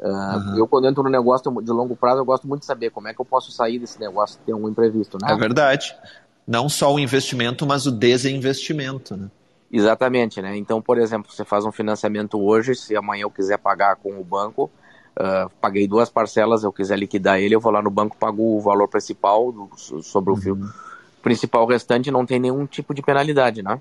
uhum. 0.00 0.58
Eu, 0.58 0.66
quando 0.66 0.88
entro 0.88 1.02
no 1.02 1.08
negócio 1.08 1.50
de 1.62 1.70
longo 1.70 1.94
prazo, 1.94 2.20
eu 2.20 2.24
gosto 2.24 2.46
muito 2.46 2.60
de 2.60 2.66
saber 2.66 2.90
como 2.90 3.08
é 3.08 3.14
que 3.14 3.20
eu 3.20 3.24
posso 3.24 3.52
sair 3.52 3.78
desse 3.78 4.00
negócio 4.00 4.36
se 4.36 4.44
tem 4.44 4.54
um 4.54 4.68
imprevisto, 4.68 5.16
né? 5.20 5.32
É 5.32 5.36
verdade. 5.36 5.94
Não 6.46 6.68
só 6.68 6.92
o 6.92 6.98
investimento, 6.98 7.64
mas 7.64 7.86
o 7.86 7.92
desinvestimento, 7.92 9.16
né? 9.16 9.30
Exatamente, 9.72 10.42
né? 10.42 10.54
Então, 10.56 10.82
por 10.82 10.98
exemplo, 10.98 11.32
você 11.32 11.44
faz 11.44 11.64
um 11.64 11.72
financiamento 11.72 12.38
hoje, 12.38 12.74
se 12.74 12.94
amanhã 12.94 13.22
eu 13.22 13.30
quiser 13.30 13.56
pagar 13.56 13.96
com 13.96 14.20
o 14.20 14.22
banco, 14.22 14.70
uh, 15.18 15.50
paguei 15.62 15.88
duas 15.88 16.10
parcelas, 16.10 16.62
eu 16.62 16.70
quiser 16.70 16.98
liquidar 16.98 17.40
ele, 17.40 17.54
eu 17.54 17.60
vou 17.60 17.72
lá 17.72 17.80
no 17.80 17.90
banco, 17.90 18.16
pago 18.16 18.56
o 18.56 18.60
valor 18.60 18.86
principal 18.86 19.50
do, 19.50 19.70
sobre 20.02 20.30
o 20.30 20.34
uhum. 20.34 20.40
fio 20.40 20.58
principal 21.22 21.64
restante, 21.66 22.10
não 22.10 22.26
tem 22.26 22.38
nenhum 22.38 22.66
tipo 22.66 22.92
de 22.92 23.00
penalidade, 23.00 23.62
né? 23.62 23.80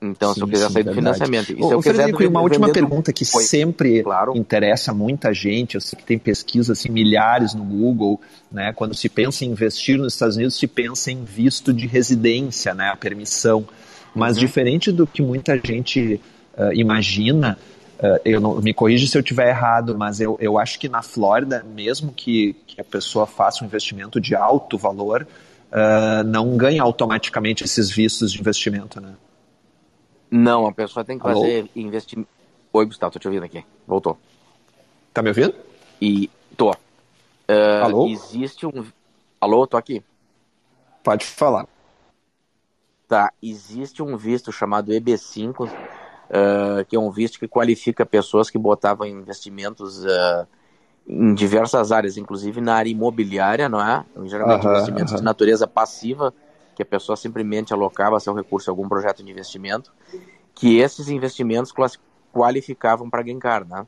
Então, 0.00 0.32
sim, 0.32 0.34
se 0.34 0.40
eu 0.42 0.48
quiser 0.48 0.66
sim, 0.68 0.72
sair 0.74 0.84
do 0.84 0.94
financiamento. 0.94 1.52
E 1.52 1.56
se 1.56 1.60
eu 1.60 1.78
quiser 1.78 1.94
Frederico, 1.94 2.24
uma 2.24 2.40
última 2.40 2.70
pergunta 2.70 3.12
que 3.12 3.24
Foi. 3.24 3.42
sempre 3.42 4.02
claro. 4.02 4.36
interessa 4.36 4.94
muita 4.94 5.34
gente, 5.34 5.74
eu 5.74 5.80
sei 5.80 5.98
que 5.98 6.04
tem 6.04 6.18
pesquisas 6.18 6.78
assim, 6.78 6.88
milhares 6.88 7.52
no 7.52 7.64
Google, 7.64 8.20
né? 8.50 8.72
Quando 8.72 8.94
se 8.94 9.08
pensa 9.08 9.44
em 9.44 9.48
investir 9.48 9.98
nos 9.98 10.12
Estados 10.12 10.36
Unidos, 10.36 10.56
se 10.56 10.68
pensa 10.68 11.10
em 11.10 11.24
visto 11.24 11.72
de 11.72 11.86
residência, 11.86 12.74
né? 12.74 12.90
A 12.90 12.96
permissão. 12.96 13.66
Mas 14.14 14.36
uhum. 14.36 14.40
diferente 14.40 14.92
do 14.92 15.06
que 15.06 15.20
muita 15.20 15.58
gente 15.58 16.20
uh, 16.56 16.72
imagina, 16.72 17.58
uh, 17.98 18.20
eu 18.24 18.40
não, 18.40 18.60
me 18.60 18.72
corrija 18.72 19.04
se 19.06 19.18
eu 19.18 19.20
estiver 19.20 19.48
errado, 19.48 19.98
mas 19.98 20.20
eu, 20.20 20.38
eu 20.40 20.58
acho 20.58 20.78
que 20.78 20.88
na 20.88 21.02
Flórida, 21.02 21.66
mesmo 21.74 22.12
que, 22.12 22.54
que 22.68 22.80
a 22.80 22.84
pessoa 22.84 23.26
faça 23.26 23.64
um 23.64 23.66
investimento 23.66 24.20
de 24.20 24.36
alto 24.36 24.78
valor, 24.78 25.26
uh, 25.72 26.22
não 26.24 26.56
ganha 26.56 26.82
automaticamente 26.82 27.64
esses 27.64 27.90
vistos 27.90 28.32
de 28.32 28.40
investimento, 28.40 29.00
né? 29.00 29.10
Não, 30.30 30.66
a 30.66 30.72
pessoa 30.72 31.04
tem 31.04 31.18
que 31.18 31.26
Alô? 31.26 31.40
fazer 31.40 31.70
investimento. 31.74 32.28
Oi, 32.72 32.86
Gustavo, 32.86 33.12
tô 33.12 33.18
te 33.18 33.26
ouvindo 33.26 33.44
aqui. 33.44 33.64
Voltou. 33.86 34.18
Tá 35.12 35.22
me 35.22 35.30
ouvindo? 35.30 35.54
E 36.00 36.30
tô. 36.56 36.70
Uh, 36.70 37.84
Alô? 37.84 38.06
Existe 38.08 38.66
um. 38.66 38.84
Alô, 39.40 39.66
tô 39.66 39.76
aqui. 39.76 40.02
Pode 41.02 41.24
falar. 41.24 41.66
Tá, 43.08 43.32
existe 43.42 44.02
um 44.02 44.16
visto 44.18 44.52
chamado 44.52 44.92
EB5, 44.92 45.66
uh, 45.66 45.70
ah, 46.30 46.84
que 46.84 46.94
é 46.94 47.00
um 47.00 47.10
visto 47.10 47.38
que 47.38 47.48
qualifica 47.48 48.04
pessoas 48.04 48.50
que 48.50 48.58
botavam 48.58 49.06
investimentos 49.06 50.04
uh, 50.04 50.46
em 51.08 51.32
diversas 51.32 51.90
áreas, 51.90 52.18
inclusive 52.18 52.60
na 52.60 52.74
área 52.74 52.90
imobiliária, 52.90 53.66
não 53.66 53.80
é? 53.80 54.04
Geralmente 54.26 54.66
uh 54.66 54.68
-huh, 54.68 54.74
investimentos 54.74 55.14
-huh. 55.14 55.16
de 55.16 55.22
natureza 55.22 55.66
passiva, 55.66 56.34
que 56.78 56.82
a 56.84 56.86
pessoa 56.86 57.16
simplesmente 57.16 57.72
alocava 57.72 58.20
seu 58.20 58.32
recurso 58.32 58.70
a 58.70 58.72
algum 58.72 58.88
projeto 58.88 59.20
de 59.24 59.28
investimento, 59.32 59.92
que 60.54 60.78
esses 60.78 61.08
investimentos 61.08 61.74
qualificavam 62.32 63.10
para 63.10 63.20
green 63.20 63.40
card, 63.40 63.68
né? 63.68 63.84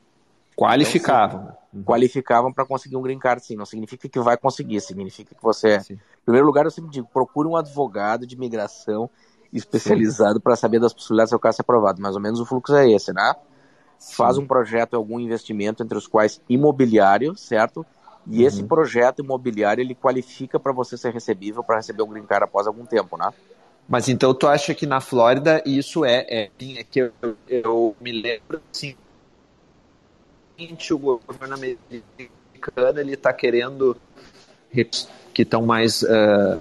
Qualificavam. 0.56 1.40
Então, 1.40 1.56
uhum. 1.72 1.84
Qualificavam 1.84 2.52
para 2.52 2.66
conseguir 2.66 2.96
um 2.96 3.02
green 3.02 3.20
card, 3.20 3.46
sim. 3.46 3.54
Não 3.54 3.64
significa 3.64 4.08
que 4.08 4.18
vai 4.18 4.36
conseguir, 4.36 4.80
significa 4.80 5.36
que 5.36 5.40
você. 5.40 5.78
Sim. 5.78 5.94
Em 5.94 6.24
primeiro 6.24 6.44
lugar, 6.44 6.64
eu 6.64 6.70
sempre 6.72 6.90
digo: 6.90 7.06
procure 7.12 7.46
um 7.46 7.56
advogado 7.56 8.26
de 8.26 8.34
imigração 8.34 9.08
especializado 9.52 10.40
para 10.40 10.56
saber 10.56 10.80
das 10.80 10.92
possibilidades 10.92 11.30
do 11.30 11.34
seu 11.34 11.38
caso 11.38 11.56
ser 11.58 11.62
aprovado. 11.62 12.02
Mais 12.02 12.16
ou 12.16 12.20
menos 12.20 12.40
o 12.40 12.44
fluxo 12.44 12.74
é 12.74 12.90
esse, 12.90 13.12
né? 13.12 13.36
Sim. 14.00 14.14
Faz 14.16 14.36
um 14.36 14.48
projeto, 14.48 14.94
algum 14.94 15.20
investimento, 15.20 15.84
entre 15.84 15.96
os 15.96 16.08
quais 16.08 16.42
imobiliário, 16.48 17.36
certo? 17.36 17.86
E 18.26 18.40
uhum. 18.40 18.46
esse 18.46 18.62
projeto 18.62 19.22
imobiliário 19.22 19.82
ele 19.82 19.94
qualifica 19.94 20.58
para 20.58 20.72
você 20.72 20.96
ser 20.96 21.12
recebível 21.12 21.62
para 21.62 21.76
receber 21.76 22.02
o 22.02 22.06
green 22.06 22.26
card 22.26 22.44
após 22.44 22.66
algum 22.66 22.84
tempo, 22.84 23.16
né? 23.16 23.32
Mas 23.88 24.08
então 24.08 24.32
tu 24.32 24.46
acha 24.46 24.74
que 24.74 24.86
na 24.86 25.00
Flórida 25.00 25.62
isso 25.66 26.04
é, 26.04 26.26
é, 26.28 26.50
é 26.76 26.84
que 26.84 27.00
eu, 27.00 27.12
eu, 27.48 27.96
me 28.00 28.12
lembro 28.12 28.60
assim, 28.72 28.94
o 30.90 30.98
governo 30.98 31.54
americano 31.54 33.00
ele 33.00 33.14
está 33.14 33.32
querendo 33.32 33.96
que 35.32 35.42
estão 35.42 35.66
mais 35.66 36.02
uh, 36.02 36.60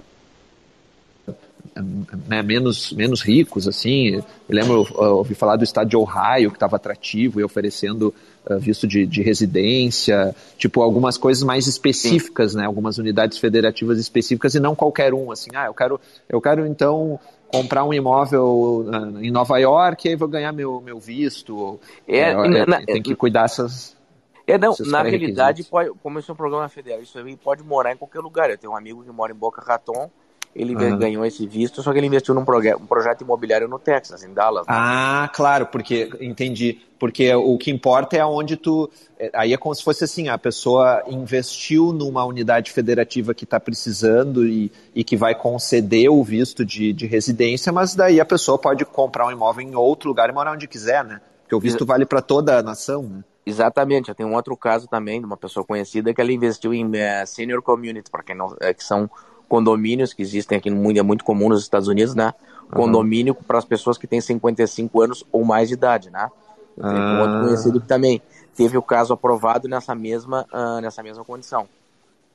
né, 2.26 2.42
menos, 2.42 2.92
menos 2.92 3.22
ricos, 3.22 3.68
assim. 3.68 4.16
Eu 4.16 4.24
lembro, 4.48 4.86
eu 4.90 5.16
ouvi 5.18 5.34
falar 5.34 5.56
do 5.56 5.64
estado 5.64 5.88
de 5.88 5.96
Ohio, 5.96 6.50
que 6.50 6.56
estava 6.56 6.76
atrativo 6.76 7.40
e 7.40 7.44
oferecendo 7.44 8.14
visto 8.58 8.86
de, 8.86 9.06
de, 9.06 9.22
residência, 9.22 10.34
tipo, 10.56 10.82
algumas 10.82 11.16
coisas 11.16 11.42
mais 11.42 11.66
específicas, 11.66 12.54
né, 12.54 12.64
algumas 12.64 12.98
unidades 12.98 13.38
federativas 13.38 13.98
específicas 13.98 14.54
e 14.54 14.60
não 14.60 14.74
qualquer 14.74 15.12
um, 15.12 15.30
assim, 15.30 15.50
ah, 15.54 15.66
eu 15.66 15.74
quero, 15.74 16.00
eu 16.28 16.40
quero 16.40 16.66
então 16.66 17.18
comprar 17.52 17.84
um 17.84 17.92
imóvel 17.92 18.86
uh, 18.86 19.18
em 19.20 19.30
Nova 19.30 19.58
York 19.58 20.06
e 20.06 20.10
aí 20.10 20.16
vou 20.16 20.28
ganhar 20.28 20.52
meu, 20.52 20.80
meu 20.80 20.98
visto. 20.98 21.80
É, 22.06 22.30
é, 22.30 22.66
na, 22.66 22.82
tem 22.84 23.02
que 23.02 23.14
cuidar 23.14 23.44
essas... 23.44 23.96
É, 24.46 24.58
não, 24.58 24.74
na 24.86 25.02
realidade, 25.02 25.62
pode, 25.64 25.90
como 26.02 26.18
esse 26.18 26.28
é 26.28 26.32
um 26.32 26.36
programa 26.36 26.68
federal, 26.68 27.00
isso 27.00 27.16
aí 27.18 27.36
pode 27.36 27.62
morar 27.62 27.92
em 27.92 27.96
qualquer 27.96 28.18
lugar. 28.18 28.50
Eu 28.50 28.58
tenho 28.58 28.72
um 28.72 28.76
amigo 28.76 29.04
que 29.04 29.10
mora 29.12 29.32
em 29.32 29.36
Boca 29.36 29.62
Raton, 29.62 30.10
ele 30.54 30.74
uhum. 30.74 30.98
ganhou 30.98 31.24
esse 31.24 31.46
visto, 31.46 31.82
só 31.82 31.92
que 31.92 31.98
ele 31.98 32.08
investiu 32.08 32.34
num 32.34 32.42
um 32.42 32.86
projeto 32.86 33.22
imobiliário 33.22 33.68
no 33.68 33.78
Texas, 33.78 34.24
em 34.24 34.32
Dallas. 34.32 34.66
Né? 34.66 34.74
Ah, 34.76 35.30
claro, 35.32 35.66
porque 35.66 36.10
entendi. 36.20 36.80
Porque 36.98 37.32
o 37.34 37.56
que 37.56 37.70
importa 37.70 38.16
é 38.16 38.24
onde 38.24 38.56
tu. 38.56 38.90
É, 39.18 39.30
aí 39.32 39.54
é 39.54 39.56
como 39.56 39.74
se 39.74 39.82
fosse 39.82 40.04
assim: 40.04 40.28
a 40.28 40.36
pessoa 40.36 41.02
investiu 41.06 41.92
numa 41.92 42.24
unidade 42.24 42.72
federativa 42.72 43.32
que 43.32 43.44
está 43.44 43.58
precisando 43.58 44.46
e, 44.46 44.70
e 44.94 45.02
que 45.02 45.16
vai 45.16 45.34
conceder 45.34 46.10
o 46.10 46.22
visto 46.22 46.64
de, 46.64 46.92
de 46.92 47.06
residência, 47.06 47.72
mas 47.72 47.94
daí 47.94 48.20
a 48.20 48.24
pessoa 48.24 48.58
pode 48.58 48.84
comprar 48.84 49.26
um 49.26 49.30
imóvel 49.30 49.66
em 49.66 49.74
outro 49.74 50.08
lugar 50.08 50.28
e 50.28 50.32
morar 50.32 50.52
onde 50.52 50.66
quiser, 50.66 51.04
né? 51.04 51.20
Porque 51.42 51.54
o 51.54 51.60
visto 51.60 51.86
vale 51.86 52.04
para 52.04 52.20
toda 52.20 52.58
a 52.58 52.62
nação, 52.62 53.02
né? 53.02 53.24
Exatamente, 53.46 54.10
eu 54.10 54.14
tenho 54.14 54.28
um 54.28 54.34
outro 54.34 54.56
caso 54.56 54.86
também 54.86 55.18
de 55.18 55.26
uma 55.26 55.36
pessoa 55.36 55.64
conhecida 55.64 56.12
que 56.12 56.20
ela 56.20 56.30
investiu 56.30 56.74
em 56.74 56.86
uh, 56.86 57.26
senior 57.26 57.62
community, 57.62 58.10
para 58.10 58.22
quem 58.22 58.36
não, 58.36 58.54
é, 58.60 58.74
que 58.74 58.84
são 58.84 59.10
condomínios 59.50 60.14
que 60.14 60.22
existem 60.22 60.56
aqui 60.56 60.70
no 60.70 60.76
mundo, 60.76 60.96
é 60.96 61.02
muito 61.02 61.24
comum 61.24 61.48
nos 61.48 61.60
Estados 61.60 61.88
Unidos, 61.88 62.14
né? 62.14 62.32
Condomínio 62.72 63.34
uhum. 63.34 63.42
para 63.42 63.58
as 63.58 63.64
pessoas 63.64 63.98
que 63.98 64.06
têm 64.06 64.20
55 64.20 65.02
anos 65.02 65.24
ou 65.32 65.44
mais 65.44 65.68
de 65.68 65.74
idade, 65.74 66.08
né? 66.08 66.30
Eu 66.76 66.84
tenho 66.84 67.00
um 67.00 67.20
outro 67.20 67.36
ah. 67.36 67.44
conhecido 67.44 67.80
que 67.80 67.86
também 67.88 68.22
teve 68.54 68.78
o 68.78 68.82
caso 68.82 69.12
aprovado 69.12 69.68
nessa 69.68 69.92
mesma, 69.92 70.46
uh, 70.54 70.80
nessa 70.80 71.02
mesma 71.02 71.24
condição. 71.24 71.66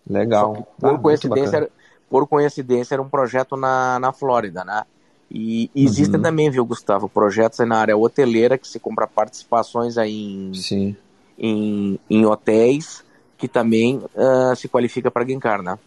Legal. 0.07 0.67
Por, 0.77 0.95
ah, 0.95 0.97
coincidência, 0.97 1.55
era, 1.55 1.69
por 2.09 2.27
coincidência, 2.27 2.95
era 2.95 3.01
um 3.01 3.07
projeto 3.07 3.55
na, 3.55 3.97
na 3.97 4.11
Flórida, 4.11 4.65
né? 4.65 4.83
E 5.31 5.71
existem 5.73 6.17
uhum. 6.17 6.21
também, 6.21 6.51
viu, 6.51 6.65
Gustavo, 6.65 7.07
projetos 7.07 7.59
na 7.59 7.77
área 7.77 7.97
hoteleira 7.97 8.57
que 8.57 8.67
se 8.67 8.77
compra 8.77 9.07
participações 9.07 9.97
aí 9.97 10.51
em, 10.71 10.97
em, 11.39 11.99
em 12.09 12.25
hotéis 12.25 13.05
que 13.37 13.47
também 13.47 14.01
uh, 14.15 14.55
se 14.55 14.67
qualifica 14.67 15.09
para 15.09 15.25
Ginkar, 15.25 15.61
né? 15.61 15.79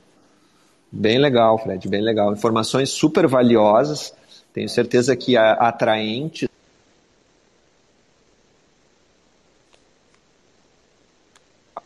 Bem 0.90 1.18
legal, 1.18 1.58
Fred, 1.58 1.86
bem 1.86 2.02
legal. 2.02 2.32
Informações 2.32 2.90
super 2.90 3.26
valiosas, 3.26 4.14
tenho 4.54 4.68
certeza 4.68 5.14
que 5.14 5.36
atraentes. 5.36 6.48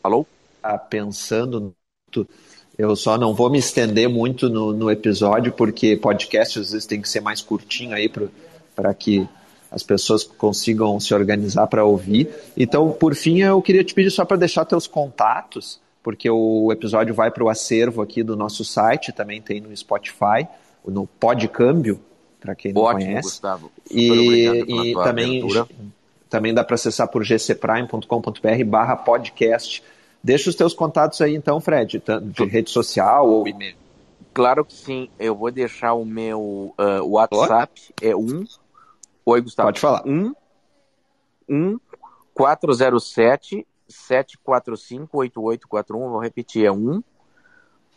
Alô? 0.02 0.24
Tá 0.60 0.78
pensando, 0.78 1.74
eu 2.78 2.94
só 2.94 3.18
não 3.18 3.34
vou 3.34 3.50
me 3.50 3.58
estender 3.58 4.08
muito 4.08 4.48
no, 4.48 4.72
no 4.72 4.88
episódio, 4.88 5.52
porque 5.52 5.96
podcast 5.96 6.60
às 6.60 6.70
vezes 6.70 6.86
tem 6.86 7.00
que 7.00 7.08
ser 7.08 7.20
mais 7.20 7.40
curtinho 7.40 7.94
aí 7.94 8.08
para 8.74 8.94
que 8.94 9.28
as 9.68 9.82
pessoas 9.82 10.22
consigam 10.22 11.00
se 11.00 11.12
organizar 11.12 11.66
para 11.66 11.84
ouvir. 11.84 12.28
Então, 12.56 12.92
por 12.92 13.16
fim, 13.16 13.40
eu 13.40 13.60
queria 13.60 13.82
te 13.82 13.94
pedir 13.94 14.10
só 14.10 14.24
para 14.24 14.36
deixar 14.36 14.64
teus 14.64 14.86
contatos 14.86 15.80
porque 16.02 16.28
o 16.28 16.72
episódio 16.72 17.14
vai 17.14 17.30
para 17.30 17.44
o 17.44 17.48
acervo 17.48 18.02
aqui 18.02 18.22
do 18.22 18.36
nosso 18.36 18.64
site, 18.64 19.12
também 19.12 19.40
tem 19.40 19.60
no 19.60 19.74
Spotify, 19.76 20.46
no 20.84 21.06
Podcâmbio, 21.06 22.00
para 22.40 22.54
quem 22.54 22.72
não 22.72 22.82
Ótimo, 22.82 23.06
conhece. 23.06 23.28
Gustavo. 23.28 23.70
e, 23.90 24.90
e 24.90 24.94
também, 24.94 25.42
também 26.28 26.52
dá 26.52 26.64
para 26.64 26.74
acessar 26.74 27.06
por 27.08 27.22
gcprime.com.br 27.24 28.64
barra 28.66 28.96
podcast. 28.96 29.82
Deixa 30.22 30.50
os 30.50 30.56
teus 30.56 30.74
contatos 30.74 31.20
aí 31.20 31.34
então, 31.34 31.60
Fred, 31.60 32.02
de 32.22 32.44
rede 32.44 32.70
social 32.70 33.28
ou 33.28 33.46
e-mail. 33.46 33.76
Claro 34.34 34.64
que 34.64 34.72
sim, 34.72 35.08
eu 35.18 35.34
vou 35.34 35.50
deixar 35.50 35.92
o 35.92 36.04
meu 36.04 36.74
uh, 36.78 37.04
WhatsApp, 37.04 37.92
é 38.00 38.16
um. 38.16 38.44
Oi, 39.26 39.40
Gustavo. 39.40 39.68
Pode 39.68 39.80
falar. 39.80 40.02
Um, 40.06 40.34
um 41.48 41.78
407 42.34 43.66
745-8841, 43.92 45.86
vou 45.88 46.18
repetir, 46.18 46.64
é 46.66 46.72
1 46.72 47.02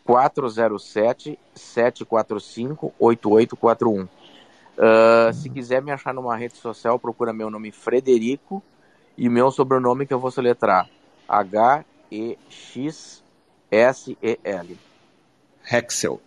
407 0.05 1.39
745 1.55 2.93
8841. 2.99 4.03
Uh, 4.03 5.33
se 5.33 5.49
quiser 5.49 5.81
me 5.81 5.91
achar 5.91 6.13
numa 6.13 6.35
rede 6.35 6.57
social, 6.57 6.99
procura 6.99 7.33
meu 7.33 7.49
nome 7.49 7.71
Frederico 7.71 8.61
e 9.17 9.27
meu 9.29 9.49
sobrenome 9.49 10.05
que 10.05 10.13
eu 10.13 10.19
vou 10.19 10.29
soletrar 10.29 10.87
H-E-X-S-E-L. 11.27 11.97
Hexel. 15.71 16.21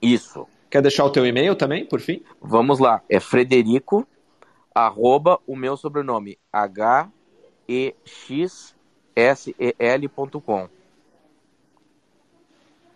Isso. 0.00 0.46
Quer 0.68 0.82
deixar 0.82 1.04
o 1.04 1.10
teu 1.10 1.24
e-mail 1.24 1.56
também, 1.56 1.86
por 1.86 2.00
fim? 2.00 2.22
Vamos 2.40 2.78
lá. 2.78 3.00
É 3.08 3.18
Frederico, 3.20 4.06
arroba 4.74 5.38
o 5.46 5.56
meu 5.56 5.76
sobrenome, 5.76 6.38
H-E-X 6.52 7.14
sel.com. 9.16 10.68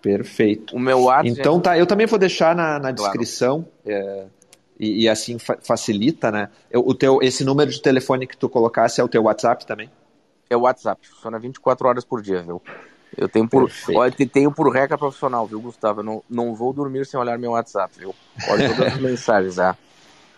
Perfeito. 0.01 0.77
O 0.77 0.79
meu 0.79 1.03
WhatsApp. 1.03 1.41
Então 1.41 1.61
tá, 1.61 1.77
eu 1.77 1.87
também 1.87 2.07
vou 2.07 2.19
deixar 2.19 2.55
na, 2.55 2.79
na 2.79 2.93
descrição 2.93 3.67
claro. 3.85 4.01
é, 4.01 4.27
e, 4.79 5.05
e, 5.05 5.09
assim 5.09 5.39
fa 5.39 5.59
facilita, 5.61 6.31
né? 6.31 6.49
o 6.73 6.95
teu, 6.95 7.19
esse 7.23 7.45
número 7.45 7.71
de 7.71 7.83
telefone 7.83 8.27
que 8.27 8.37
tu 8.37 8.49
colocasse 8.49 9.01
é 9.01 9.05
o 9.05 9.09
teu 9.09 9.25
WhatsApp 9.25 9.67
também? 9.67 9.91
É 10.49 10.57
o 10.57 10.61
WhatsApp, 10.61 11.09
funciona 11.09 11.39
24 11.39 11.89
horas 11.89 12.05
por 12.05 12.23
dia, 12.23 12.41
viu? 12.43 12.63
Eu 13.17 13.29
tenho 13.29 13.49
por, 13.49 13.71
olha, 13.95 14.13
tenho 14.13 14.53
por 14.53 14.71
regra 14.73 14.99
profissional, 14.99 15.47
viu, 15.47 15.61
Gustavo? 15.61 16.01
Eu 16.01 16.05
não, 16.05 16.23
não 16.29 16.55
vou 16.55 16.73
dormir 16.73 17.07
sem 17.07 17.19
olhar 17.19 17.39
meu 17.39 17.53
WhatsApp, 17.53 17.99
viu? 17.99 18.15
Olha 18.49 18.69
todas 18.69 18.93
as 18.93 18.99
mensagens, 19.03 19.59
ah. 19.59 19.77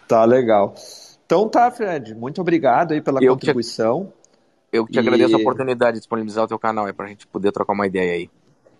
Tá 0.06 0.24
legal. 0.24 0.74
Então 1.26 1.48
tá, 1.48 1.70
Fred, 1.70 2.14
muito 2.14 2.40
obrigado 2.40 2.92
aí 2.92 3.02
pela 3.02 3.22
eu 3.22 3.34
contribuição. 3.34 4.12
Eu 4.72 4.86
te 4.86 4.96
e... 4.96 4.98
agradeço 4.98 5.34
a 5.34 5.38
oportunidade 5.38 5.94
de 5.94 6.00
disponibilizar 6.00 6.44
o 6.44 6.48
teu 6.48 6.58
canal 6.58 6.86
aí, 6.86 6.92
pra 6.92 7.06
gente 7.06 7.26
poder 7.26 7.52
trocar 7.52 7.72
uma 7.72 7.86
ideia 7.86 8.12
aí. 8.12 8.30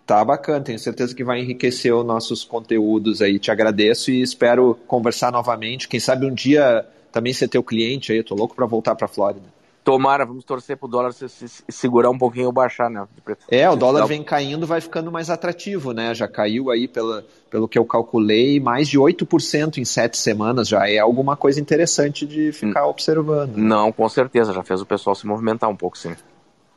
Tá 0.05 0.25
bacana, 0.25 0.61
tenho 0.61 0.79
certeza 0.79 1.13
que 1.15 1.23
vai 1.23 1.39
enriquecer 1.39 1.93
os 1.93 2.03
nossos 2.05 2.43
conteúdos 2.43 3.21
aí. 3.21 3.37
Te 3.37 3.51
agradeço 3.51 4.09
e 4.09 4.21
espero 4.21 4.77
conversar 4.87 5.31
novamente. 5.31 5.87
Quem 5.87 5.99
sabe 5.99 6.25
um 6.25 6.33
dia 6.33 6.85
também 7.11 7.31
ser 7.31 7.47
teu 7.47 7.63
cliente 7.63 8.11
aí, 8.11 8.17
eu 8.17 8.23
tô 8.23 8.33
louco 8.33 8.55
para 8.55 8.65
voltar 8.65 8.95
para 8.95 9.07
Flórida. 9.07 9.58
Tomara, 9.89 10.23
vamos 10.23 10.43
torcer 10.43 10.77
pro 10.77 10.87
dólar 10.87 11.11
se, 11.13 11.27
se, 11.27 11.63
segurar 11.67 12.11
um 12.11 12.17
pouquinho 12.17 12.45
ou 12.45 12.51
baixar, 12.51 12.91
né? 12.91 13.07
É, 13.49 13.67
o 13.67 13.75
dólar 13.75 14.05
vem 14.05 14.21
caindo, 14.21 14.67
vai 14.67 14.79
ficando 14.79 15.11
mais 15.11 15.31
atrativo, 15.31 15.93
né? 15.93 16.13
Já 16.13 16.27
caiu 16.27 16.69
aí, 16.69 16.87
pela, 16.87 17.25
pelo 17.49 17.67
que 17.67 17.79
eu 17.79 17.83
calculei, 17.83 18.59
mais 18.59 18.87
de 18.87 18.99
8% 18.99 19.79
em 19.79 19.85
sete 19.85 20.15
semanas 20.15 20.67
já. 20.67 20.87
É 20.87 20.99
alguma 20.99 21.35
coisa 21.35 21.59
interessante 21.59 22.27
de 22.27 22.51
ficar 22.51 22.85
hum. 22.85 22.89
observando. 22.91 23.57
Não, 23.57 23.91
com 23.91 24.07
certeza, 24.07 24.53
já 24.53 24.61
fez 24.61 24.79
o 24.79 24.85
pessoal 24.85 25.15
se 25.15 25.25
movimentar 25.25 25.67
um 25.67 25.75
pouco, 25.75 25.97
sim. 25.97 26.15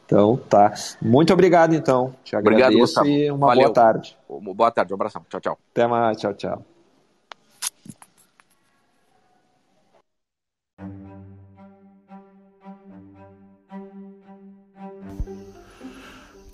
Então, 0.06 0.40
tá. 0.48 0.72
Muito 1.00 1.34
obrigado, 1.34 1.74
então. 1.74 2.14
Te 2.24 2.34
agradeço 2.34 2.64
obrigado, 2.64 2.80
Gustavo. 2.80 3.08
e 3.08 3.30
uma 3.30 3.48
Valeu. 3.48 3.64
boa 3.64 3.74
tarde. 3.74 4.16
Boa 4.26 4.70
tarde, 4.70 4.90
um 4.94 4.96
abração. 4.96 5.22
Tchau, 5.28 5.40
tchau. 5.40 5.58
Até 5.70 5.86
mais, 5.86 6.16
tchau, 6.16 6.32
tchau. 6.32 6.71